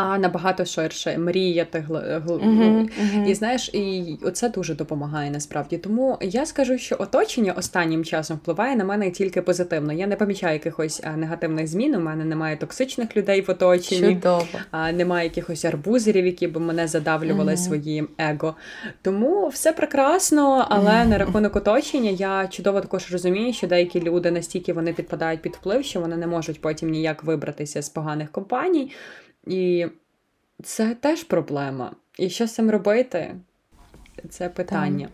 а 0.00 0.18
набагато 0.18 0.64
ширше 0.64 1.18
мріяти 1.18 1.78
гл... 1.78 1.96
гл... 1.96 2.32
Uh-huh, 2.32 2.88
uh-huh. 3.02 3.26
і 3.26 3.34
знаєш, 3.34 3.68
і 3.68 4.18
це 4.32 4.48
дуже 4.48 4.74
допомагає 4.74 5.30
насправді. 5.30 5.78
Тому 5.78 6.18
я 6.20 6.46
скажу, 6.46 6.78
що 6.78 6.96
оточення 6.98 7.52
останнім 7.52 8.04
часом 8.04 8.36
впливає 8.36 8.76
на 8.76 8.84
мене 8.84 9.10
тільки 9.10 9.42
позитивно. 9.42 9.92
Я 9.92 10.06
не 10.06 10.16
помічаю 10.16 10.52
якихось 10.52 11.02
негативних 11.16 11.66
змін. 11.66 11.94
У 11.94 12.00
мене 12.00 12.24
немає 12.24 12.56
токсичних 12.56 13.16
людей 13.16 13.40
в 13.40 13.50
оточенні, 13.50 14.14
Чудово. 14.14 14.46
немає 14.92 15.24
якихось 15.24 15.64
арбузерів, 15.64 16.26
які 16.26 16.46
б 16.46 16.56
мене 16.60 16.88
задавлювали 16.88 17.52
uh-huh. 17.52 17.56
своїм 17.56 18.08
его. 18.18 18.54
Тому 19.02 19.48
все 19.48 19.72
прекрасно, 19.72 20.66
але 20.68 21.04
на 21.04 21.18
рахунок 21.18 21.56
оточення 21.56 22.10
я 22.10 22.46
чудово 22.46 22.80
також 22.80 23.12
розумію, 23.12 23.52
що 23.52 23.66
деякі 23.66 24.00
люди 24.00 24.30
настільки 24.30 24.72
вони 24.72 24.92
підпадають 24.92 25.42
під 25.42 25.52
вплив, 25.52 25.84
що 25.84 26.00
вони 26.00 26.16
не 26.16 26.26
можуть 26.26 26.60
потім 26.60 26.90
ніяк 26.90 27.24
вибратися 27.24 27.82
з 27.82 27.88
поганих 27.88 28.30
компаній. 28.30 28.92
І 29.46 29.86
це 30.62 30.94
теж 30.94 31.24
проблема. 31.24 31.92
І 32.18 32.30
що 32.30 32.46
з 32.46 32.54
цим 32.54 32.70
робити? 32.70 33.34
Це 34.30 34.48
питання. 34.48 35.08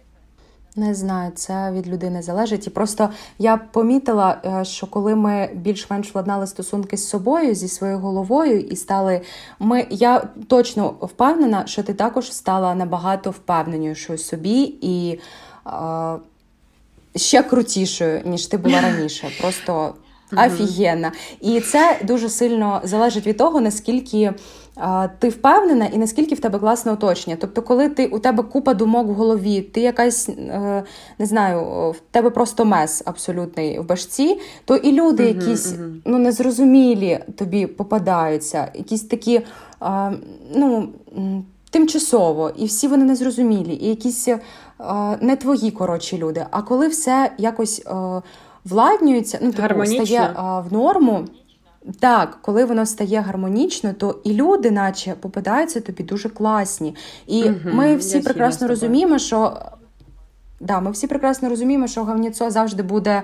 Не 0.79 0.95
знаю, 0.95 1.33
це 1.35 1.73
від 1.73 1.89
людини 1.89 2.23
залежить. 2.23 2.67
І 2.67 2.71
просто 2.71 3.11
я 3.39 3.57
помітила, 3.57 4.41
е, 4.45 4.65
що 4.65 4.87
коли 4.87 5.15
ми 5.15 5.51
більш-менш 5.55 6.15
владнали 6.15 6.47
стосунки 6.47 6.97
з 6.97 7.09
собою, 7.09 7.55
зі 7.55 7.69
своєю 7.69 7.99
головою, 7.99 8.61
і 8.61 8.77
стали 8.77 9.21
ми. 9.59 9.87
Я 9.91 10.29
точно 10.49 10.89
впевнена, 10.89 11.67
що 11.67 11.83
ти 11.83 11.95
також 11.95 12.33
стала 12.33 12.75
набагато 12.75 13.31
впевненішою 13.31 14.19
собі 14.19 14.79
і 14.81 15.21
е, 15.67 15.71
ще 17.17 17.43
крутішою, 17.43 18.23
ніж 18.25 18.47
ти 18.47 18.59
була 18.59 18.81
раніше. 18.81 19.31
Просто 19.41 19.95
офігенна. 20.33 21.13
І 21.41 21.61
це 21.61 22.01
дуже 22.05 22.29
сильно 22.29 22.81
залежить 22.85 23.27
від 23.27 23.37
того, 23.37 23.61
наскільки 23.61 24.35
ти 25.19 25.29
впевнена 25.29 25.87
і 25.87 25.99
наскільки 25.99 26.35
в 26.35 26.41
тебе 26.41 26.59
класне 26.59 26.93
оточення. 26.93 27.37
Тобто, 27.41 27.63
коли 27.63 27.89
ти 27.89 28.07
у 28.07 28.19
тебе 28.19 28.43
купа 28.43 28.75
думок 28.75 29.07
в 29.07 29.13
голові, 29.13 29.61
ти 29.61 29.81
якась 29.81 30.29
е, 30.29 30.83
не 31.19 31.27
знаю, 31.27 31.91
в 31.91 32.01
тебе 32.11 32.31
просто 32.31 32.65
мес 32.65 33.03
абсолютний 33.07 33.79
в 33.79 33.87
башці, 33.87 34.41
то 34.65 34.77
і 34.77 34.93
люди 34.93 35.23
uh-huh, 35.23 35.41
якісь 35.41 35.67
uh-huh. 35.67 36.01
ну 36.05 36.19
незрозумілі 36.19 37.19
тобі 37.37 37.67
попадаються, 37.67 38.69
якісь 38.75 39.03
такі 39.03 39.41
ну. 40.55 40.89
Тимчасово, 41.71 42.51
і 42.57 42.65
всі 42.67 42.89
вони 42.89 43.05
незрозумілі, 43.05 43.79
і 43.81 43.89
якісь 43.89 44.29
е, 44.29 44.39
не 45.21 45.37
твої 45.37 45.71
коротші 45.71 46.19
люди. 46.19 46.47
А 46.51 46.63
коли 46.63 46.89
все 46.89 47.31
якось 47.39 47.83
е, 47.87 48.23
владнюється, 48.65 49.39
ну 49.43 49.53
типу, 49.53 49.87
стає 49.87 50.35
в 50.37 50.73
норму, 50.73 51.25
так, 52.01 52.39
коли 52.43 52.65
воно 52.65 52.87
стає 52.87 53.21
гармонічно, 53.21 53.93
то 53.93 54.21
і 54.25 54.33
люди, 54.35 54.71
наче 54.71 55.15
попадаються 55.21 55.81
тобі 55.81 56.03
дуже 56.03 56.29
класні. 56.29 56.95
І 57.27 57.45
угу, 57.45 57.57
ми 57.65 57.97
всі 57.97 58.21
прекрасно 58.21 58.69
розуміємо, 58.69 59.19
що. 59.19 59.61
Да, 60.61 60.81
ми 60.81 60.91
всі 60.91 61.07
прекрасно 61.07 61.49
розуміємо, 61.49 61.87
що 61.87 62.05
гавніцо 62.05 62.51
завжди 62.51 62.83
буде 62.83 63.23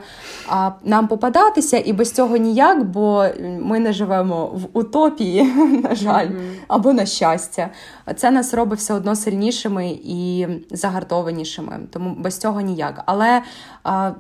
а, 0.48 0.70
нам 0.84 1.08
попадатися, 1.08 1.82
і 1.84 1.92
без 1.92 2.12
цього 2.12 2.36
ніяк, 2.36 2.84
бо 2.84 3.26
ми 3.60 3.80
не 3.80 3.92
живемо 3.92 4.46
в 4.46 4.78
утопії, 4.78 5.42
на 5.82 5.94
жаль, 5.94 6.26
mm-hmm. 6.26 6.54
або 6.68 6.92
на 6.92 7.06
щастя. 7.06 7.70
Це 8.16 8.30
нас 8.30 8.54
робить 8.54 8.78
все 8.78 8.94
одно 8.94 9.16
сильнішими 9.16 9.98
і 10.04 10.46
загартованішими. 10.70 11.80
Тому 11.90 12.14
без 12.18 12.38
цього 12.38 12.60
ніяк. 12.60 13.02
Але 13.06 13.42
а, 13.84 14.12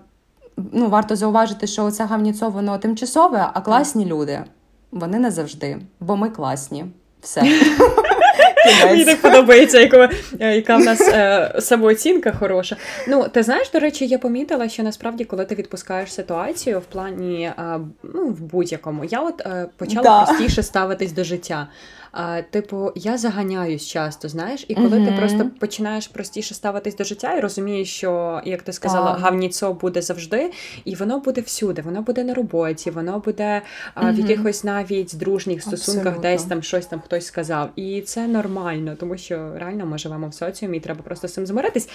ну, 0.72 0.88
варто 0.88 1.16
зауважити, 1.16 1.66
що 1.66 1.90
це 1.90 2.04
гавніцо 2.04 2.50
воно 2.50 2.78
тимчасове, 2.78 3.48
а 3.54 3.60
класні 3.60 4.06
люди 4.06 4.44
вони 4.92 5.18
не 5.18 5.30
завжди, 5.30 5.78
бо 6.00 6.16
ми 6.16 6.30
класні. 6.30 6.84
Все. 7.20 7.42
Мені 8.84 9.04
так 9.04 9.20
подобається, 9.20 9.80
яка, 9.80 10.10
яка 10.38 10.76
в 10.76 10.80
нас 10.80 11.00
е, 11.00 11.54
самооцінка 11.58 12.32
хороша. 12.32 12.76
Ну, 13.08 13.28
ти 13.28 13.42
знаєш, 13.42 13.70
до 13.70 13.78
речі, 13.78 14.06
я 14.06 14.18
помітила, 14.18 14.68
що 14.68 14.82
насправді, 14.82 15.24
коли 15.24 15.44
ти 15.44 15.54
відпускаєш 15.54 16.14
ситуацію 16.14 16.78
в 16.78 16.84
плані 16.84 17.44
е, 17.44 17.80
ну, 18.02 18.26
в 18.26 18.40
будь-якому, 18.40 19.04
я 19.04 19.20
от 19.20 19.40
е, 19.40 19.66
почала 19.76 20.02
да. 20.02 20.24
простіше 20.24 20.62
ставитись 20.62 21.12
до 21.12 21.24
життя. 21.24 21.68
А, 22.12 22.42
Типу, 22.42 22.92
я 22.94 23.18
заганяюсь 23.18 23.86
часто, 23.86 24.28
знаєш, 24.28 24.64
і 24.68 24.74
коли 24.74 24.88
uh-huh. 24.88 25.06
ти 25.06 25.12
просто 25.12 25.50
починаєш 25.58 26.08
простіше 26.08 26.54
ставитись 26.54 26.96
до 26.96 27.04
життя 27.04 27.34
і 27.34 27.40
розумієш, 27.40 27.94
що, 27.94 28.40
як 28.44 28.62
ти 28.62 28.72
сказала, 28.72 29.12
гавніцо 29.12 29.72
буде 29.72 30.02
завжди, 30.02 30.52
і 30.84 30.94
воно 30.94 31.18
буде 31.18 31.40
всюди, 31.40 31.82
воно 31.82 32.02
буде 32.02 32.24
на 32.24 32.34
роботі, 32.34 32.90
воно 32.90 33.18
буде 33.18 33.62
а, 33.94 34.04
uh-huh. 34.04 34.14
в 34.14 34.18
якихось 34.18 34.64
навіть 34.64 35.16
дружніх 35.16 35.62
стосунках, 35.62 36.06
Абсолютно. 36.06 36.30
десь 36.30 36.44
там 36.44 36.62
щось 36.62 36.86
там 36.86 37.00
хтось 37.00 37.26
сказав. 37.26 37.70
І 37.76 38.00
це 38.00 38.28
нормально, 38.28 38.96
тому 39.00 39.16
що 39.16 39.52
реально 39.56 39.86
ми 39.86 39.98
живемо 39.98 40.28
в 40.28 40.34
соціумі, 40.34 40.76
і 40.76 40.80
треба 40.80 41.02
просто 41.02 41.28
з 41.28 41.34
цим 41.34 41.46
змиритись. 41.46 41.88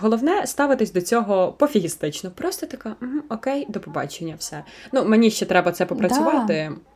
Головне 0.00 0.46
ставитись 0.46 0.92
до 0.92 1.00
цього 1.00 1.52
пофігістично. 1.52 2.30
Просто 2.30 2.66
така, 2.66 2.96
окей, 3.28 3.66
до 3.68 3.80
побачення, 3.80 4.34
все. 4.38 4.64
Ну, 4.92 5.04
мені 5.04 5.30
ще 5.30 5.46
треба 5.46 5.72
це 5.72 5.86
попрацювати. 5.86 6.70
Да 6.70 6.91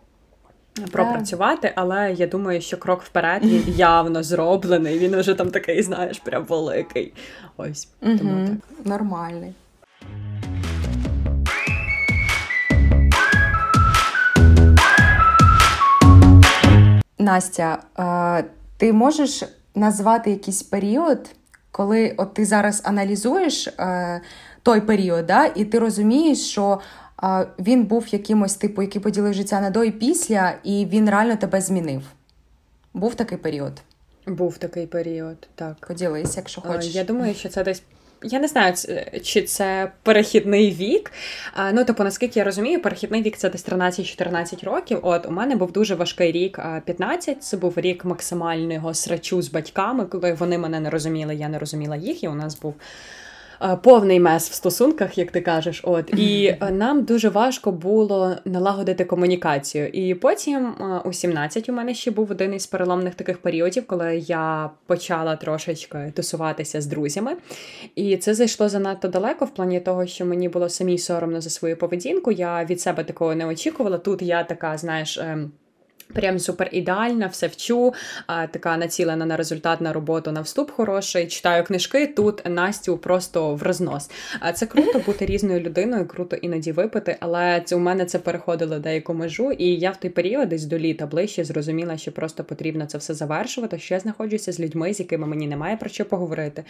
пропрацювати, 0.92 1.72
але 1.76 2.12
я 2.12 2.26
думаю, 2.26 2.60
що 2.60 2.76
крок 2.76 3.02
вперед 3.02 3.44
він 3.44 3.64
явно 3.76 4.22
зроблений. 4.22 4.98
Він 4.98 5.20
вже 5.20 5.34
там 5.34 5.50
такий, 5.50 5.82
знаєш, 5.82 6.18
прям 6.18 6.44
великий. 6.44 7.12
Ось 7.56 7.88
угу, 8.02 8.18
тому 8.18 8.46
так. 8.46 8.86
нормальний. 8.86 9.52
Настя, 17.18 17.78
ти 18.76 18.92
можеш 18.92 19.44
назвати 19.74 20.30
якийсь 20.30 20.62
період, 20.62 21.30
коли 21.70 22.14
от 22.16 22.34
ти 22.34 22.44
зараз 22.44 22.82
аналізуєш 22.84 23.66
е, 23.68 24.20
той 24.62 24.80
період, 24.80 25.26
да, 25.26 25.46
і 25.54 25.64
ти 25.64 25.78
розумієш, 25.78 26.38
що 26.50 26.80
він 27.58 27.84
був 27.84 28.08
якимось 28.08 28.54
типу, 28.54 28.82
який 28.82 29.02
поділив 29.02 29.34
життя 29.34 29.60
на 29.60 29.70
до 29.70 29.84
і 29.84 29.90
після, 29.90 30.54
і 30.64 30.86
він 30.86 31.10
реально 31.10 31.36
тебе 31.36 31.60
змінив. 31.60 32.02
Був 32.94 33.14
такий 33.14 33.38
період? 33.38 33.72
Був 34.26 34.58
такий 34.58 34.86
період, 34.86 35.36
так. 35.54 35.86
Поділись, 35.88 36.36
якщо 36.36 36.60
хочеш. 36.60 36.94
Я 36.94 37.04
думаю, 37.04 37.34
що 37.34 37.48
це 37.48 37.64
десь. 37.64 37.82
Я 38.22 38.38
не 38.38 38.48
знаю, 38.48 38.74
чи 39.22 39.42
це 39.42 39.92
перехідний 40.02 40.70
вік. 40.70 41.12
Ну, 41.72 41.84
тобто, 41.84 42.04
наскільки 42.04 42.38
я 42.38 42.44
розумію, 42.44 42.82
перехідний 42.82 43.22
вік 43.22 43.36
це 43.36 43.50
десь 43.50 43.66
13-14 43.66 44.64
років. 44.64 44.98
От 45.02 45.26
у 45.26 45.30
мене 45.30 45.56
був 45.56 45.72
дуже 45.72 45.94
важкий 45.94 46.32
рік 46.32 46.60
15. 46.84 47.42
Це 47.42 47.56
був 47.56 47.72
рік 47.76 48.04
максимального 48.04 48.94
срачу 48.94 49.42
з 49.42 49.50
батьками, 49.50 50.04
коли 50.04 50.32
вони 50.32 50.58
мене 50.58 50.80
не 50.80 50.90
розуміли, 50.90 51.34
я 51.34 51.48
не 51.48 51.58
розуміла 51.58 51.96
їх, 51.96 52.24
і 52.24 52.28
у 52.28 52.34
нас 52.34 52.60
був 52.60 52.74
повний 53.82 54.20
мес 54.20 54.50
в 54.50 54.52
стосунках, 54.52 55.18
як 55.18 55.30
ти 55.30 55.40
кажеш. 55.40 55.80
От 55.84 56.10
і 56.16 56.56
е, 56.60 56.70
нам 56.70 57.04
дуже 57.04 57.28
важко 57.28 57.72
було 57.72 58.36
налагодити 58.44 59.04
комунікацію. 59.04 59.88
І 59.88 60.14
потім 60.14 60.66
е, 60.66 61.00
у 61.04 61.12
17 61.12 61.68
у 61.68 61.72
мене 61.72 61.94
ще 61.94 62.10
був 62.10 62.30
один 62.30 62.54
із 62.54 62.66
переломних 62.66 63.14
таких 63.14 63.38
періодів, 63.38 63.86
коли 63.86 64.16
я 64.18 64.70
почала 64.86 65.36
трошечки 65.36 66.12
тусуватися 66.16 66.80
з 66.80 66.86
друзями. 66.86 67.32
І 67.94 68.16
це 68.16 68.34
зайшло 68.34 68.68
занадто 68.68 69.08
далеко 69.08 69.44
в 69.44 69.54
плані 69.54 69.80
того, 69.80 70.06
що 70.06 70.26
мені 70.26 70.48
було 70.48 70.68
самій 70.68 70.98
соромно 70.98 71.40
за 71.40 71.50
свою 71.50 71.76
поведінку. 71.76 72.32
Я 72.32 72.64
від 72.64 72.80
себе 72.80 73.04
такого 73.04 73.34
не 73.34 73.46
очікувала. 73.46 73.98
Тут 73.98 74.22
я 74.22 74.44
така, 74.44 74.78
знаєш. 74.78 75.20
Прям 76.14 76.38
супер 76.38 76.68
ідеальна, 76.72 77.26
все 77.26 77.46
вчу, 77.46 77.94
така 78.50 78.76
націлена 78.76 79.26
на 79.26 79.36
результат 79.36 79.80
на 79.80 79.92
роботу 79.92 80.32
на 80.32 80.40
вступ 80.40 80.70
хороший. 80.70 81.26
Читаю 81.26 81.64
книжки. 81.64 82.06
Тут 82.06 82.42
Настю 82.48 82.98
просто 82.98 83.54
в 83.54 83.62
рознос. 83.62 84.10
А 84.40 84.52
це 84.52 84.66
круто 84.66 84.98
бути 85.06 85.26
різною 85.26 85.60
людиною, 85.60 86.06
круто 86.06 86.36
іноді 86.36 86.72
випити, 86.72 87.16
але 87.20 87.62
це 87.64 87.76
у 87.76 87.78
мене 87.78 88.04
це 88.04 88.18
переходило 88.18 88.78
деяку 88.78 89.14
межу. 89.14 89.52
І 89.52 89.66
я 89.66 89.90
в 89.90 89.96
той 89.96 90.10
період 90.10 90.48
десь 90.48 90.64
до 90.64 90.78
літа 90.78 91.06
ближче 91.06 91.44
зрозуміла, 91.44 91.96
що 91.96 92.12
просто 92.12 92.44
потрібно 92.44 92.86
це 92.86 92.98
все 92.98 93.14
завершувати. 93.14 93.78
Що 93.78 93.94
я 93.94 94.00
знаходжуся 94.00 94.52
з 94.52 94.60
людьми, 94.60 94.94
з 94.94 95.00
якими 95.00 95.26
мені 95.26 95.46
немає 95.46 95.76
про 95.76 95.90
що 95.90 96.04
поговорити. 96.04 96.64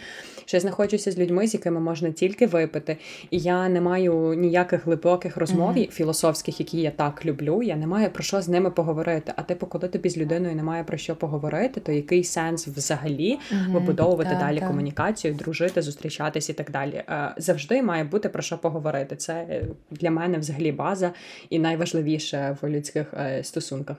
Що 0.45 0.57
я 0.57 0.61
знаходжуся 0.61 1.11
з 1.11 1.17
людьми, 1.17 1.47
з 1.47 1.53
якими 1.53 1.79
можна 1.79 2.11
тільки 2.11 2.47
випити. 2.47 2.97
І 3.31 3.39
я 3.39 3.69
не 3.69 3.81
маю 3.81 4.33
ніяких 4.33 4.85
глибоких 4.85 5.37
розмов 5.37 5.77
mm-hmm. 5.77 5.91
філософських, 5.91 6.59
які 6.59 6.81
я 6.81 6.91
так 6.91 7.25
люблю. 7.25 7.63
Я 7.63 7.75
не 7.75 7.87
маю 7.87 8.09
про 8.09 8.23
що 8.23 8.41
з 8.41 8.47
ними 8.47 8.71
поговорити 8.71 9.26
говорити. 9.27 9.33
А 9.35 9.41
типу, 9.43 9.65
коли 9.65 9.87
тобі 9.87 10.09
з 10.09 10.17
людиною 10.17 10.55
немає 10.55 10.83
про 10.83 10.97
що 10.97 11.15
поговорити, 11.15 11.81
то 11.81 11.91
який 11.91 12.23
сенс 12.23 12.67
взагалі 12.67 13.37
mm-hmm. 13.37 13.71
вибудовувати 13.71 14.29
так, 14.29 14.39
далі 14.39 14.59
так. 14.59 14.67
комунікацію, 14.67 15.33
дружити, 15.33 15.81
зустрічатись 15.81 16.49
і 16.49 16.53
так 16.53 16.71
далі. 16.71 16.93
Е, 16.95 17.33
завжди 17.37 17.81
має 17.81 18.03
бути 18.03 18.29
про 18.29 18.41
що 18.41 18.57
поговорити. 18.57 19.15
Це 19.15 19.33
е, 19.33 19.65
для 19.91 20.11
мене 20.11 20.37
взагалі 20.37 20.71
база 20.71 21.11
і 21.49 21.59
найважливіше 21.59 22.57
в 22.61 22.69
людських 22.69 23.13
е, 23.13 23.43
стосунках. 23.43 23.97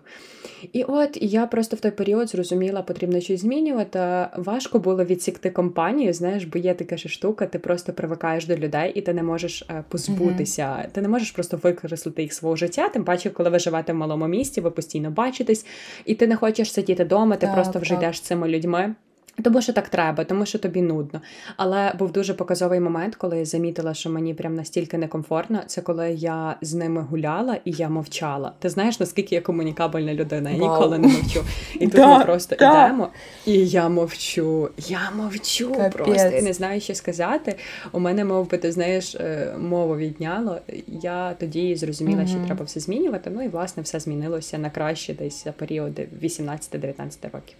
І 0.72 0.84
от 0.84 1.18
я 1.20 1.46
просто 1.46 1.76
в 1.76 1.80
той 1.80 1.90
період 1.90 2.28
зрозуміла, 2.28 2.82
потрібно 2.82 3.20
щось 3.20 3.40
змінювати. 3.40 4.26
Важко 4.36 4.78
було 4.78 5.04
відсікти 5.04 5.50
компанію, 5.50 6.12
знаєш, 6.12 6.44
бо 6.44 6.58
є 6.58 6.74
така 6.74 6.96
ж 6.96 7.08
штука, 7.08 7.46
ти 7.46 7.58
просто 7.58 7.92
привикаєш 7.92 8.46
до 8.46 8.56
людей, 8.56 8.92
і 8.94 9.00
ти 9.00 9.12
не 9.12 9.22
можеш 9.22 9.66
позбутися. 9.88 10.62
Mm-hmm. 10.62 10.92
Ти 10.92 11.02
не 11.02 11.08
можеш 11.08 11.30
просто 11.30 11.56
використати 11.56 12.22
їх 12.22 12.32
свого 12.32 12.56
життя. 12.56 12.88
Тим 12.88 13.04
паче, 13.04 13.30
коли 13.30 13.50
ви 13.50 13.58
живете 13.58 13.92
в 13.92 13.96
малому 13.96 14.28
місті, 14.28 14.60
ви 14.60 14.70
постійно 14.70 15.10
бачитись, 15.18 15.66
і 16.04 16.14
ти 16.14 16.26
не 16.26 16.36
хочеш 16.36 16.72
сидіти 16.72 17.04
вдома, 17.04 17.36
ти 17.36 17.46
так, 17.46 17.54
просто 17.54 17.78
вже 17.78 17.90
так. 17.90 18.02
йдеш 18.02 18.16
з 18.16 18.20
цими 18.20 18.48
людьми. 18.48 18.94
Тому 19.42 19.62
що 19.62 19.72
так 19.72 19.88
треба, 19.88 20.24
тому 20.24 20.46
що 20.46 20.58
тобі 20.58 20.82
нудно. 20.82 21.20
Але 21.56 21.92
був 21.98 22.12
дуже 22.12 22.34
показовий 22.34 22.80
момент, 22.80 23.16
коли 23.16 23.38
я 23.38 23.44
замітила, 23.44 23.94
що 23.94 24.10
мені 24.10 24.34
прям 24.34 24.54
настільки 24.54 24.98
некомфортно. 24.98 25.60
Це 25.66 25.80
коли 25.80 26.12
я 26.12 26.56
з 26.62 26.74
ними 26.74 27.02
гуляла 27.02 27.58
і 27.64 27.70
я 27.70 27.88
мовчала. 27.88 28.52
Ти 28.58 28.68
знаєш, 28.68 29.00
наскільки 29.00 29.34
я 29.34 29.40
комунікабельна 29.40 30.14
людина? 30.14 30.50
Я 30.50 30.58
Вау. 30.58 30.74
ніколи 30.74 30.98
не 30.98 31.08
мовчу. 31.08 31.44
І 31.74 31.78
тут 31.78 31.90
да, 31.94 32.18
ми 32.18 32.24
просто 32.24 32.56
да. 32.58 32.86
йдемо, 32.86 33.08
і 33.46 33.68
я 33.68 33.88
мовчу. 33.88 34.70
Я 34.88 35.10
мовчу 35.16 35.72
Капець. 35.72 35.94
просто 35.94 36.36
я 36.36 36.42
не 36.42 36.52
знаю, 36.52 36.80
що 36.80 36.94
сказати. 36.94 37.56
У 37.92 38.00
мене, 38.00 38.24
мов 38.24 38.50
би, 38.50 38.58
ти 38.58 38.72
знаєш, 38.72 39.14
е, 39.14 39.54
мову 39.58 39.96
відняло. 39.96 40.58
Я 40.86 41.34
тоді 41.34 41.76
зрозуміла, 41.76 42.22
mm-hmm. 42.22 42.28
що 42.28 42.46
треба 42.46 42.64
все 42.64 42.80
змінювати. 42.80 43.30
Ну 43.34 43.42
і 43.42 43.48
власне 43.48 43.82
все 43.82 44.00
змінилося 44.00 44.58
на 44.58 44.70
краще 44.70 45.14
десь 45.14 45.44
за 45.44 45.52
період 45.52 46.00
18-19 46.22 47.32
років. 47.32 47.56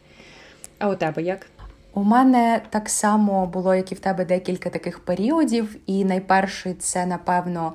А 0.79 0.89
у 0.89 0.95
тебе 0.95 1.23
як? 1.23 1.47
У 1.99 2.05
мене 2.05 2.63
так 2.71 2.89
само 2.89 3.47
було, 3.47 3.75
як 3.75 3.93
і 3.93 3.95
в 3.95 3.99
тебе, 3.99 4.25
декілька 4.25 4.71
таких 4.71 4.99
періодів. 4.99 5.77
І 5.87 6.05
найперший 6.05 6.75
це, 6.75 7.07
напевно, 7.07 7.73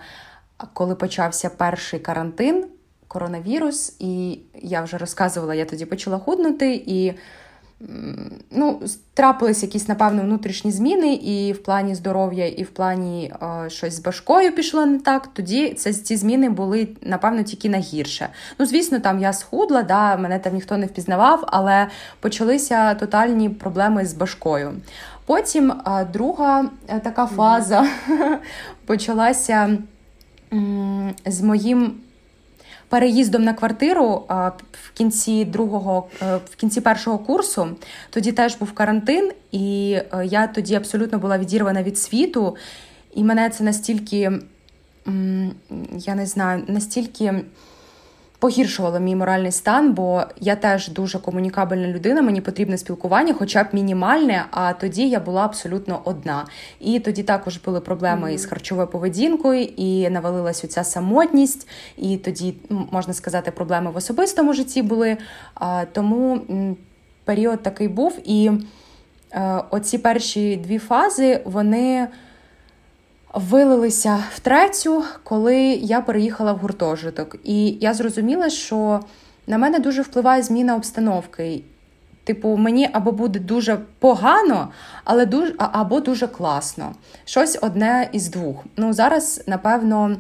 коли 0.73 0.95
почався 0.95 1.49
перший 1.49 1.99
карантин, 1.99 2.65
коронавірус, 3.07 3.95
і 3.99 4.39
я 4.61 4.81
вже 4.81 4.97
розказувала, 4.97 5.55
я 5.55 5.65
тоді 5.65 5.85
почала 5.85 6.19
худнути, 6.19 6.83
і 6.85 7.13
ну, 8.51 8.81
трапились 9.13 9.63
якісь, 9.63 9.87
напевно, 9.87 10.21
внутрішні 10.21 10.71
зміни, 10.71 11.13
і 11.13 11.53
в 11.53 11.63
плані 11.63 11.95
здоров'я, 11.95 12.47
і 12.47 12.63
в 12.63 12.69
плані 12.69 13.33
е, 13.41 13.69
щось 13.69 13.93
з 13.93 13.99
башкою 13.99 14.51
пішло 14.51 14.85
не 14.85 14.99
так. 14.99 15.27
Тоді 15.33 15.73
це, 15.73 15.93
ці 15.93 16.17
зміни 16.17 16.49
були, 16.49 16.87
напевно, 17.01 17.43
тільки 17.43 17.69
на 17.69 17.77
гірше. 17.77 18.29
Ну, 18.59 18.65
звісно, 18.65 18.99
там 18.99 19.19
я 19.19 19.33
схудла, 19.33 19.83
да, 19.83 20.17
мене 20.17 20.39
там 20.39 20.53
ніхто 20.53 20.77
не 20.77 20.85
впізнавав, 20.85 21.43
але 21.47 21.87
почалися 22.19 22.93
тотальні 22.93 23.49
проблеми 23.49 24.05
з 24.05 24.13
башкою. 24.13 24.73
Потім 25.25 25.71
е, 25.71 26.07
друга 26.13 26.65
е, 26.87 26.99
така 26.99 27.25
фаза 27.25 27.87
почалася 28.85 29.77
з 31.25 31.41
моїм 31.41 31.93
переїздом 32.93 33.43
на 33.43 33.53
квартиру 33.53 34.25
в 34.71 34.91
кінці 34.93 35.45
другого, 35.45 36.07
е, 36.21 36.35
в 36.35 36.55
кінці 36.55 36.81
першого 36.81 37.17
курсу. 37.17 37.67
Тоді 38.09 38.31
теж 38.31 38.55
був 38.55 38.71
карантин, 38.71 39.31
і 39.51 39.97
е, 40.13 40.25
я 40.25 40.47
тоді 40.47 40.75
абсолютно 40.75 41.19
була 41.19 41.37
відірвана 41.37 41.83
від 41.83 41.97
світу, 41.97 42.55
і 43.15 43.23
мене 43.23 43.49
це 43.49 43.63
настільки, 43.63 44.31
я 45.97 46.15
не 46.15 46.25
знаю, 46.25 46.63
настільки 46.67 47.33
погіршувало 48.43 48.99
мій 48.99 49.15
моральний 49.15 49.51
стан, 49.51 49.93
бо 49.93 50.23
я 50.39 50.55
теж 50.55 50.87
дуже 50.87 51.19
комунікабельна 51.19 51.87
людина, 51.87 52.21
мені 52.21 52.41
потрібне 52.41 52.77
спілкування, 52.77 53.33
хоча 53.33 53.63
б 53.63 53.67
мінімальне. 53.73 54.45
А 54.51 54.73
тоді 54.73 55.09
я 55.09 55.19
була 55.19 55.45
абсолютно 55.45 56.01
одна. 56.05 56.45
І 56.79 56.99
тоді 56.99 57.23
також 57.23 57.57
були 57.57 57.81
проблеми 57.81 58.27
mm-hmm. 58.27 58.33
із 58.33 58.45
харчовою 58.45 58.87
поведінкою, 58.87 59.61
і 59.63 60.09
навалилась 60.09 60.63
оця 60.63 60.83
самотність, 60.83 61.67
і 61.97 62.17
тоді 62.17 62.53
можна 62.91 63.13
сказати, 63.13 63.51
проблеми 63.51 63.91
в 63.91 63.97
особистому 63.97 64.53
житті 64.53 64.81
були. 64.81 65.17
Тому 65.91 66.41
період 67.23 67.63
такий 67.63 67.87
був. 67.87 68.19
І 68.25 68.51
е, 69.31 69.63
оці 69.69 69.97
перші 69.97 70.55
дві 70.55 70.77
фази 70.77 71.41
вони 71.45 72.07
вилилися 73.33 74.23
в 74.35 74.39
третю, 74.39 75.03
коли 75.23 75.57
я 75.65 76.01
переїхала 76.01 76.53
в 76.53 76.57
гуртожиток. 76.57 77.35
І 77.43 77.77
я 77.81 77.93
зрозуміла, 77.93 78.49
що 78.49 78.99
на 79.47 79.57
мене 79.57 79.79
дуже 79.79 80.01
впливає 80.01 80.43
зміна 80.43 80.75
обстановки. 80.75 81.63
Типу, 82.23 82.57
мені 82.57 82.89
або 82.93 83.11
буде 83.11 83.39
дуже 83.39 83.77
погано, 83.99 84.69
але 85.03 85.25
дуже 85.25 85.53
або 85.57 85.99
дуже 85.99 86.27
класно. 86.27 86.95
Щось 87.25 87.57
одне 87.61 88.09
із 88.11 88.29
двох. 88.29 88.55
Ну 88.77 88.93
зараз, 88.93 89.43
напевно, 89.47 90.17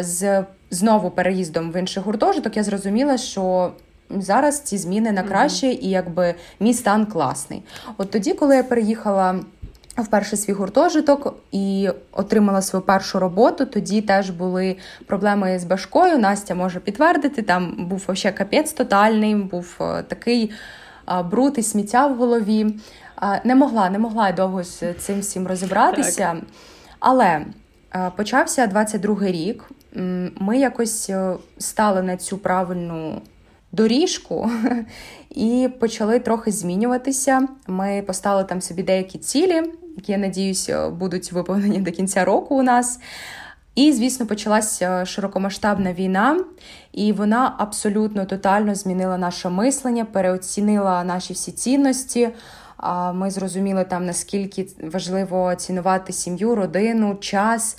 з 0.00 0.44
знову 0.70 1.10
переїздом 1.10 1.72
в 1.72 1.76
інший 1.76 2.02
гуртожиток 2.02 2.56
я 2.56 2.62
зрозуміла, 2.62 3.18
що 3.18 3.72
зараз 4.10 4.60
ці 4.60 4.78
зміни 4.78 5.12
на 5.12 5.22
краще, 5.22 5.66
і 5.66 5.90
якби 5.90 6.34
мій 6.60 6.74
стан 6.74 7.06
класний. 7.06 7.62
От 7.98 8.10
тоді, 8.10 8.34
коли 8.34 8.56
я 8.56 8.62
переїхала 8.62 9.40
Вперше 9.96 10.36
свій 10.36 10.52
гуртожиток 10.52 11.34
і 11.50 11.88
отримала 12.12 12.62
свою 12.62 12.84
першу 12.84 13.18
роботу. 13.18 13.66
Тоді 13.66 14.02
теж 14.02 14.30
були 14.30 14.76
проблеми 15.06 15.58
з 15.58 15.64
башкою. 15.64 16.18
Настя 16.18 16.54
може 16.54 16.80
підтвердити. 16.80 17.42
Там 17.42 17.74
був 17.78 18.06
ще 18.12 18.32
капець 18.32 18.72
тотальний, 18.72 19.34
був 19.34 19.76
е, 19.80 20.02
такий 20.02 20.50
бруд 21.30 21.54
і 21.56 21.62
сміття 21.62 22.06
в 22.06 22.16
голові. 22.16 22.66
Не 23.44 23.54
могла, 23.54 23.90
не 23.90 23.98
могла 23.98 24.26
я 24.26 24.32
довго 24.32 24.62
з 24.64 24.94
цим 24.94 25.20
всім 25.20 25.46
розібратися. 25.46 26.32
Так. 26.32 26.42
Але 27.00 27.46
е, 27.94 28.10
почався 28.16 28.66
22-й 28.66 29.32
рік. 29.32 29.70
Ми 30.40 30.58
якось 30.58 31.10
е, 31.10 31.34
стали 31.58 32.02
на 32.02 32.16
цю 32.16 32.38
правильну 32.38 33.22
доріжку 33.72 34.50
і 35.30 35.68
почали 35.80 36.18
трохи 36.18 36.52
змінюватися. 36.52 37.48
Ми 37.66 38.02
поставили 38.06 38.44
там 38.44 38.60
собі 38.60 38.82
деякі 38.82 39.18
цілі 39.18 39.62
які 39.96 40.12
я 40.12 40.18
надіюсь, 40.18 40.68
е, 40.68 40.88
будуть 40.88 41.32
виповнені 41.32 41.80
до 41.80 41.90
кінця 41.90 42.24
року 42.24 42.54
у 42.54 42.62
нас. 42.62 43.00
І, 43.74 43.92
звісно, 43.92 44.26
почалася 44.26 45.04
широкомасштабна 45.04 45.92
війна, 45.92 46.44
і 46.92 47.12
вона 47.12 47.54
абсолютно 47.58 48.24
тотально 48.24 48.74
змінила 48.74 49.18
наше 49.18 49.48
мислення, 49.48 50.04
переоцінила 50.04 51.04
наші 51.04 51.32
всі 51.32 51.52
цінності. 51.52 52.28
Ми 53.14 53.30
зрозуміли 53.30 53.84
там, 53.84 54.06
наскільки 54.06 54.66
важливо 54.92 55.54
цінувати 55.54 56.12
сім'ю, 56.12 56.54
родину, 56.54 57.14
час 57.14 57.78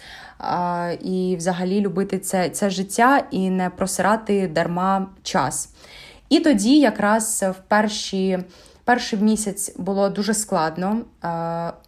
і 1.01 1.35
взагалі 1.37 1.81
любити 1.81 2.19
це, 2.19 2.49
це 2.49 2.69
життя 2.69 3.23
і 3.31 3.49
не 3.49 3.69
просирати 3.69 4.47
дарма 4.47 5.07
час. 5.23 5.69
І 6.29 6.39
тоді, 6.39 6.79
якраз 6.79 7.45
в 7.49 7.55
перші. 7.67 8.39
Перший 8.85 9.19
місяць 9.19 9.75
було 9.77 10.09
дуже 10.09 10.33
складно. 10.33 11.01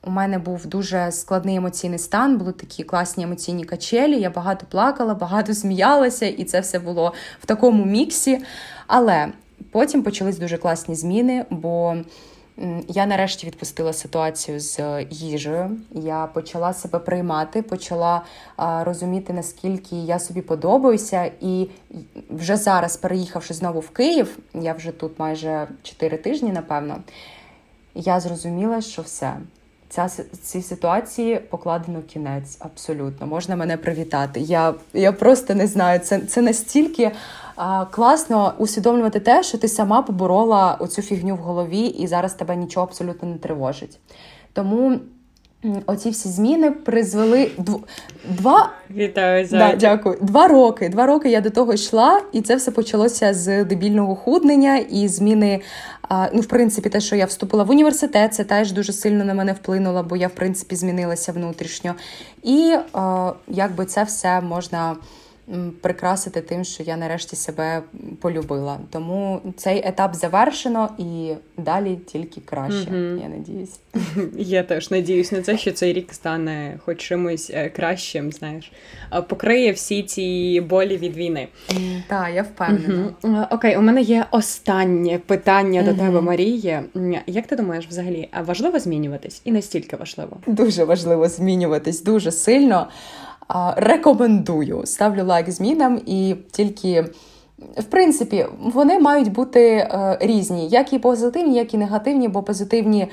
У 0.04 0.12
мене 0.12 0.40
був 0.40 0.66
дуже 0.66 1.12
складний 1.12 1.56
емоційний 1.56 2.00
стан, 2.00 2.38
були 2.38 2.52
такі 2.52 2.84
класні 2.84 3.24
емоційні 3.24 3.66
качелі. 3.66 4.20
Я 4.20 4.30
багато 4.30 4.66
плакала, 4.70 5.14
багато 5.14 5.54
сміялася, 5.54 6.26
і 6.26 6.44
це 6.44 6.60
все 6.60 6.80
було 6.80 7.14
в 7.40 7.46
такому 7.46 7.86
міксі. 7.86 8.42
Але 8.88 9.32
потім 9.72 10.04
почались 10.04 10.40
дуже 10.40 10.58
класні 10.58 10.96
зміни, 10.96 11.46
бо 11.50 11.96
я 12.88 13.06
нарешті 13.06 13.48
відпустила 13.48 13.94
ситуацію 13.94 14.60
з 14.60 14.80
е, 14.80 15.08
їжею. 15.10 15.78
Я 15.92 16.28
почала 16.34 16.74
себе 16.74 17.00
приймати, 17.00 17.62
почала 17.62 18.22
розуміти, 18.58 19.34
наскільки 19.34 19.96
я 19.96 20.20
собі 20.20 20.42
подобаюся. 20.42 21.32
І 21.42 21.68
вже 22.30 22.58
зараз, 22.58 22.98
переїхавши 22.98 23.54
знову 23.54 23.80
в 23.80 23.90
Київ, 23.90 24.38
я 24.54 24.74
вже 24.74 24.92
тут 24.92 25.20
майже 25.20 25.68
4 25.84 26.18
тижні, 26.18 26.52
напевно, 26.52 26.98
я 27.96 28.20
зрозуміла, 28.20 28.82
що 28.82 29.02
все. 29.02 29.38
Ця 29.90 30.10
цій 30.42 30.62
ситуації 30.62 31.40
покладено 31.40 32.02
кінець. 32.02 32.58
Абсолютно 32.60 33.28
можна 33.28 33.56
мене 33.56 33.78
привітати. 33.78 34.40
Я 34.40 34.74
я 34.94 35.12
просто 35.12 35.56
не 35.56 35.68
знаю. 35.68 36.00
Це 36.00 36.20
це 36.20 36.42
настільки 36.42 37.12
класно 37.92 38.54
усвідомлювати 38.58 39.20
те, 39.20 39.44
що 39.44 39.58
ти 39.58 39.68
сама 39.68 40.02
поборола 40.02 40.78
оцю 40.80 41.02
фігню 41.02 41.36
в 41.36 41.40
голові, 41.40 41.82
і 41.82 42.08
зараз 42.08 42.34
тебе 42.34 42.56
нічого 42.56 42.86
абсолютно 42.86 43.30
не 43.30 43.38
тривожить. 43.38 44.00
Тому. 44.54 45.00
Оці 45.86 46.10
всі 46.10 46.30
зміни 46.30 46.72
призвели 46.72 47.52
дв... 47.58 47.80
два 48.30 48.72
Вітаю 48.92 49.48
да, 49.52 49.76
дякую. 49.76 50.18
Два 50.22 50.48
роки. 50.48 50.90
Два 50.90 51.06
роки 51.06 51.30
я 51.30 51.42
до 51.42 51.50
того 51.50 51.74
йшла, 51.74 52.22
і 52.32 52.42
це 52.42 52.56
все 52.56 52.72
почалося 52.72 53.34
з 53.34 53.64
дебільного 53.64 54.16
худнення 54.16 54.78
і 54.78 55.08
зміни. 55.08 55.62
Ну, 56.34 56.42
в 56.42 56.46
принципі, 56.46 56.90
те, 56.90 57.00
що 57.02 57.16
я 57.16 57.26
вступила 57.26 57.64
в 57.64 57.70
університет, 57.70 58.34
це 58.34 58.44
теж 58.44 58.72
дуже 58.72 58.94
сильно 58.94 59.26
на 59.26 59.34
мене 59.34 59.54
вплинуло, 59.54 60.04
бо 60.04 60.16
я 60.16 60.28
в 60.28 60.36
принципі 60.36 60.76
змінилася 60.76 61.32
внутрішньо. 61.32 61.96
І 62.44 62.76
якби 63.48 63.86
це 63.86 64.04
все 64.04 64.42
можна 64.42 64.96
прикрасити 65.82 66.42
тим, 66.42 66.64
що 66.64 66.84
я 66.84 66.98
нарешті 66.98 67.36
себе 67.36 67.82
полюбила. 68.22 68.80
Тому 68.90 69.42
цей 69.58 69.88
етап 69.88 70.16
завершено 70.16 70.90
і 70.98 71.34
далі 71.58 71.96
тільки 71.96 72.42
краще. 72.42 72.92
Mm-hmm. 72.92 73.22
Я 73.22 73.30
надіюсь. 73.30 73.80
Я 74.38 74.64
теж 74.64 74.92
надіюсь 74.92 75.32
на 75.32 75.42
це, 75.42 75.58
що 75.58 75.72
цей 75.72 75.94
рік 75.94 76.14
стане 76.14 76.80
хоч 76.86 76.98
чимось 76.98 77.52
е, 77.54 77.70
кращим. 77.70 78.32
Знаєш, 78.32 78.72
покриє 79.28 79.72
всі 79.72 80.04
ці 80.04 80.62
болі 80.70 80.98
від 80.98 81.18
війни. 81.18 81.48
Так, 82.08 82.30
я 82.36 82.44
впевнена. 82.44 83.10
Mm-hmm. 83.22 83.54
Окей, 83.56 83.78
у 83.78 83.82
мене 83.82 84.02
є 84.02 84.26
останнє 84.32 85.20
питання 85.26 85.82
mm-hmm. 85.82 85.86
до 85.86 86.04
тебе, 86.04 86.22
Марія. 86.22 86.84
Як 87.28 87.48
ти 87.48 87.56
думаєш, 87.56 87.88
взагалі 87.88 88.30
важливо 88.46 88.80
змінюватись? 88.80 89.42
І 89.46 89.52
настільки 89.52 89.96
важливо? 89.96 90.38
Дуже 90.48 90.84
важливо 90.84 91.30
змінюватись, 91.30 92.04
дуже 92.04 92.32
сильно. 92.32 92.88
Рекомендую. 93.76 94.86
Ставлю 94.86 95.26
лайк 95.26 95.52
змінам 95.52 96.02
і 96.06 96.36
тільки. 96.52 97.06
В 97.78 97.84
принципі, 97.84 98.46
вони 98.60 99.00
мають 99.00 99.32
бути 99.32 99.62
е, 99.62 100.18
різні, 100.22 100.68
як 100.68 100.94
і 100.94 101.00
позитивні, 101.00 101.58
як 101.58 101.74
і 101.74 101.78
негативні, 101.78 102.28
бо 102.28 102.44
позитивні 102.44 103.02
е, 103.02 103.10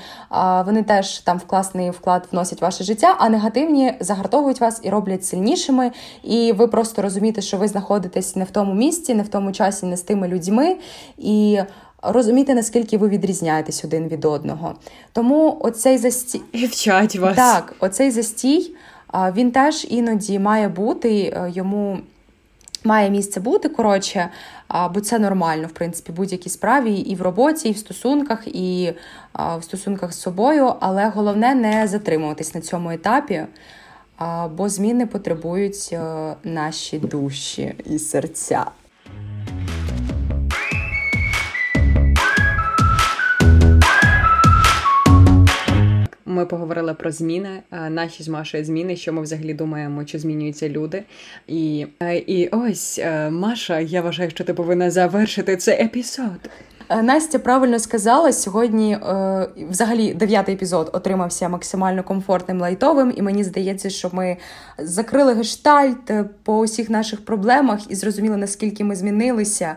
вони 0.65 0.83
теж 0.83 1.19
там 1.19 1.37
вкласний 1.37 1.89
вклад 1.89 2.27
вносять 2.31 2.61
в 2.61 2.63
ваше 2.63 2.83
життя, 2.83 3.15
а 3.19 3.29
негативні 3.29 3.93
загартовують 3.99 4.61
вас 4.61 4.79
і 4.83 4.89
роблять 4.89 5.25
сильнішими. 5.25 5.91
І 6.23 6.53
ви 6.57 6.67
просто 6.67 7.01
розумієте, 7.01 7.41
що 7.41 7.57
ви 7.57 7.67
знаходитесь 7.67 8.35
не 8.35 8.43
в 8.43 8.51
тому 8.51 8.73
місці, 8.73 9.15
не 9.15 9.23
в 9.23 9.27
тому 9.27 9.51
часі, 9.51 9.85
не 9.85 9.97
з 9.97 10.01
тими 10.01 10.27
людьми. 10.27 10.75
І 11.17 11.59
розумієте, 12.01 12.55
наскільки 12.55 12.97
ви 12.97 13.07
відрізняєтесь 13.07 13.85
один 13.85 14.07
від 14.07 14.25
одного. 14.25 14.75
Тому 15.13 15.57
оцей 15.59 15.97
застій 15.97 16.41
вчать 16.53 17.15
вас. 17.15 17.35
Так, 17.35 17.75
оцей 17.79 18.11
застій 18.11 18.75
він 19.13 19.51
теж 19.51 19.87
іноді 19.89 20.39
має 20.39 20.67
бути, 20.67 21.33
е, 21.35 21.51
йому 21.53 21.99
має 22.83 23.09
місце 23.09 23.39
бути 23.39 23.69
коротше, 23.69 24.29
бо 24.93 25.01
це 25.01 25.19
нормально, 25.19 25.67
в 25.67 25.71
принципі, 25.71 26.11
будь-якій 26.11 26.49
справі 26.49 26.93
і 26.95 27.15
в 27.15 27.21
роботі, 27.21 27.69
і 27.69 27.71
в 27.71 27.77
стосунках, 27.77 28.47
і 28.47 28.93
в 29.57 29.63
стосунках 29.63 30.13
з 30.13 30.21
собою. 30.21 30.73
Але 30.79 31.07
головне 31.07 31.55
не 31.55 31.87
затримуватись 31.87 32.55
на 32.55 32.61
цьому 32.61 32.91
етапі, 32.91 33.43
бо 34.57 34.69
зміни 34.69 35.05
потребують 35.05 35.89
е, 35.91 35.99
наші 36.43 36.99
душі 36.99 37.75
і 37.85 37.99
серця. 37.99 38.65
Ми 46.33 46.45
поговорили 46.45 46.93
про 46.93 47.11
зміни, 47.11 47.61
е, 47.71 47.89
наші 47.89 48.23
з 48.23 48.27
Машою 48.27 48.65
зміни, 48.65 48.95
що 48.95 49.13
ми 49.13 49.21
взагалі 49.21 49.53
думаємо, 49.53 50.05
чи 50.05 50.19
змінюються 50.19 50.69
люди. 50.69 51.03
І 51.47 51.87
е, 52.01 52.17
і 52.17 52.47
ось 52.47 52.99
е, 52.99 53.29
Маша, 53.29 53.79
я 53.79 54.01
вважаю, 54.01 54.29
що 54.29 54.43
ти 54.43 54.53
повинна 54.53 54.91
завершити 54.91 55.57
цей 55.57 55.81
епізод. 55.81 56.49
Е, 56.89 57.01
Настя 57.01 57.39
правильно 57.39 57.79
сказала 57.79 58.33
сьогодні. 58.33 58.93
Е, 58.93 59.49
взагалі, 59.69 60.13
дев'ятий 60.13 60.55
епізод 60.55 60.89
отримався 60.93 61.49
максимально 61.49 62.03
комфортним 62.03 62.61
лайтовим, 62.61 63.13
і 63.15 63.21
мені 63.21 63.43
здається, 63.43 63.89
що 63.89 64.09
ми 64.11 64.37
закрили 64.77 65.33
гештальт 65.33 66.11
е, 66.11 66.25
по 66.43 66.57
усіх 66.57 66.89
наших 66.89 67.25
проблемах 67.25 67.91
і 67.91 67.95
зрозуміли, 67.95 68.37
наскільки 68.37 68.83
ми 68.83 68.95
змінилися, 68.95 69.75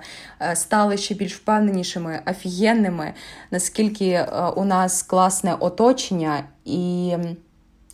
стали 0.54 0.96
ще 0.96 1.14
більш 1.14 1.34
впевненішими, 1.34 2.20
офігенними, 2.30 3.12
наскільки 3.50 4.26
у 4.56 4.64
нас 4.64 5.02
класне 5.02 5.56
оточення 5.60 6.44
і, 6.64 7.14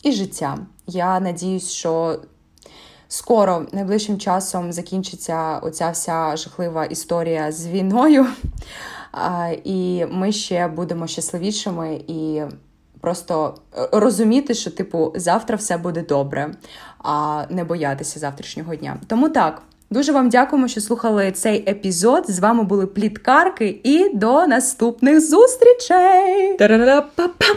і 0.03 0.13
життя. 0.13 0.59
Я 0.87 1.21
надіюсь, 1.21 1.71
що. 1.71 2.21
Скоро 3.09 3.67
найближчим 3.73 4.19
часом 4.19 4.73
закінчиться 4.73 5.59
оця 5.59 5.91
вся 5.91 6.37
жахлива 6.37 6.85
історія 6.85 7.53
з 7.53 7.67
війною. 7.67 8.27
І 9.65 10.05
ми 10.11 10.33
ще 10.33 10.69
будемо 10.69 11.07
щасливішими 11.07 12.01
і 12.07 12.43
просто 13.01 13.55
е, 13.79 13.89
розуміти, 13.93 14.55
що, 14.55 14.71
типу, 14.71 15.13
завтра 15.17 15.57
все 15.57 15.77
буде 15.77 16.03
добре, 16.03 16.55
а 16.99 17.45
не 17.51 17.65
боятися 17.65 18.21
завтрашнього 18.21 18.75
дня. 18.75 18.97
Тому 19.07 19.29
так. 19.29 19.63
Дуже 19.91 20.13
вам 20.13 20.29
дякуємо, 20.29 20.69
що 20.69 20.81
слухали 20.81 21.33
цей 21.33 21.71
епізод. 21.71 22.25
З 22.29 22.39
вами 22.39 22.63
були 22.63 22.87
пліткарки, 22.87 23.81
і 23.85 24.15
до 24.15 24.47
наступних 24.47 25.21
зустрічей! 25.21 26.57
Та-ра-ра-па-пам-пам! 26.57 27.57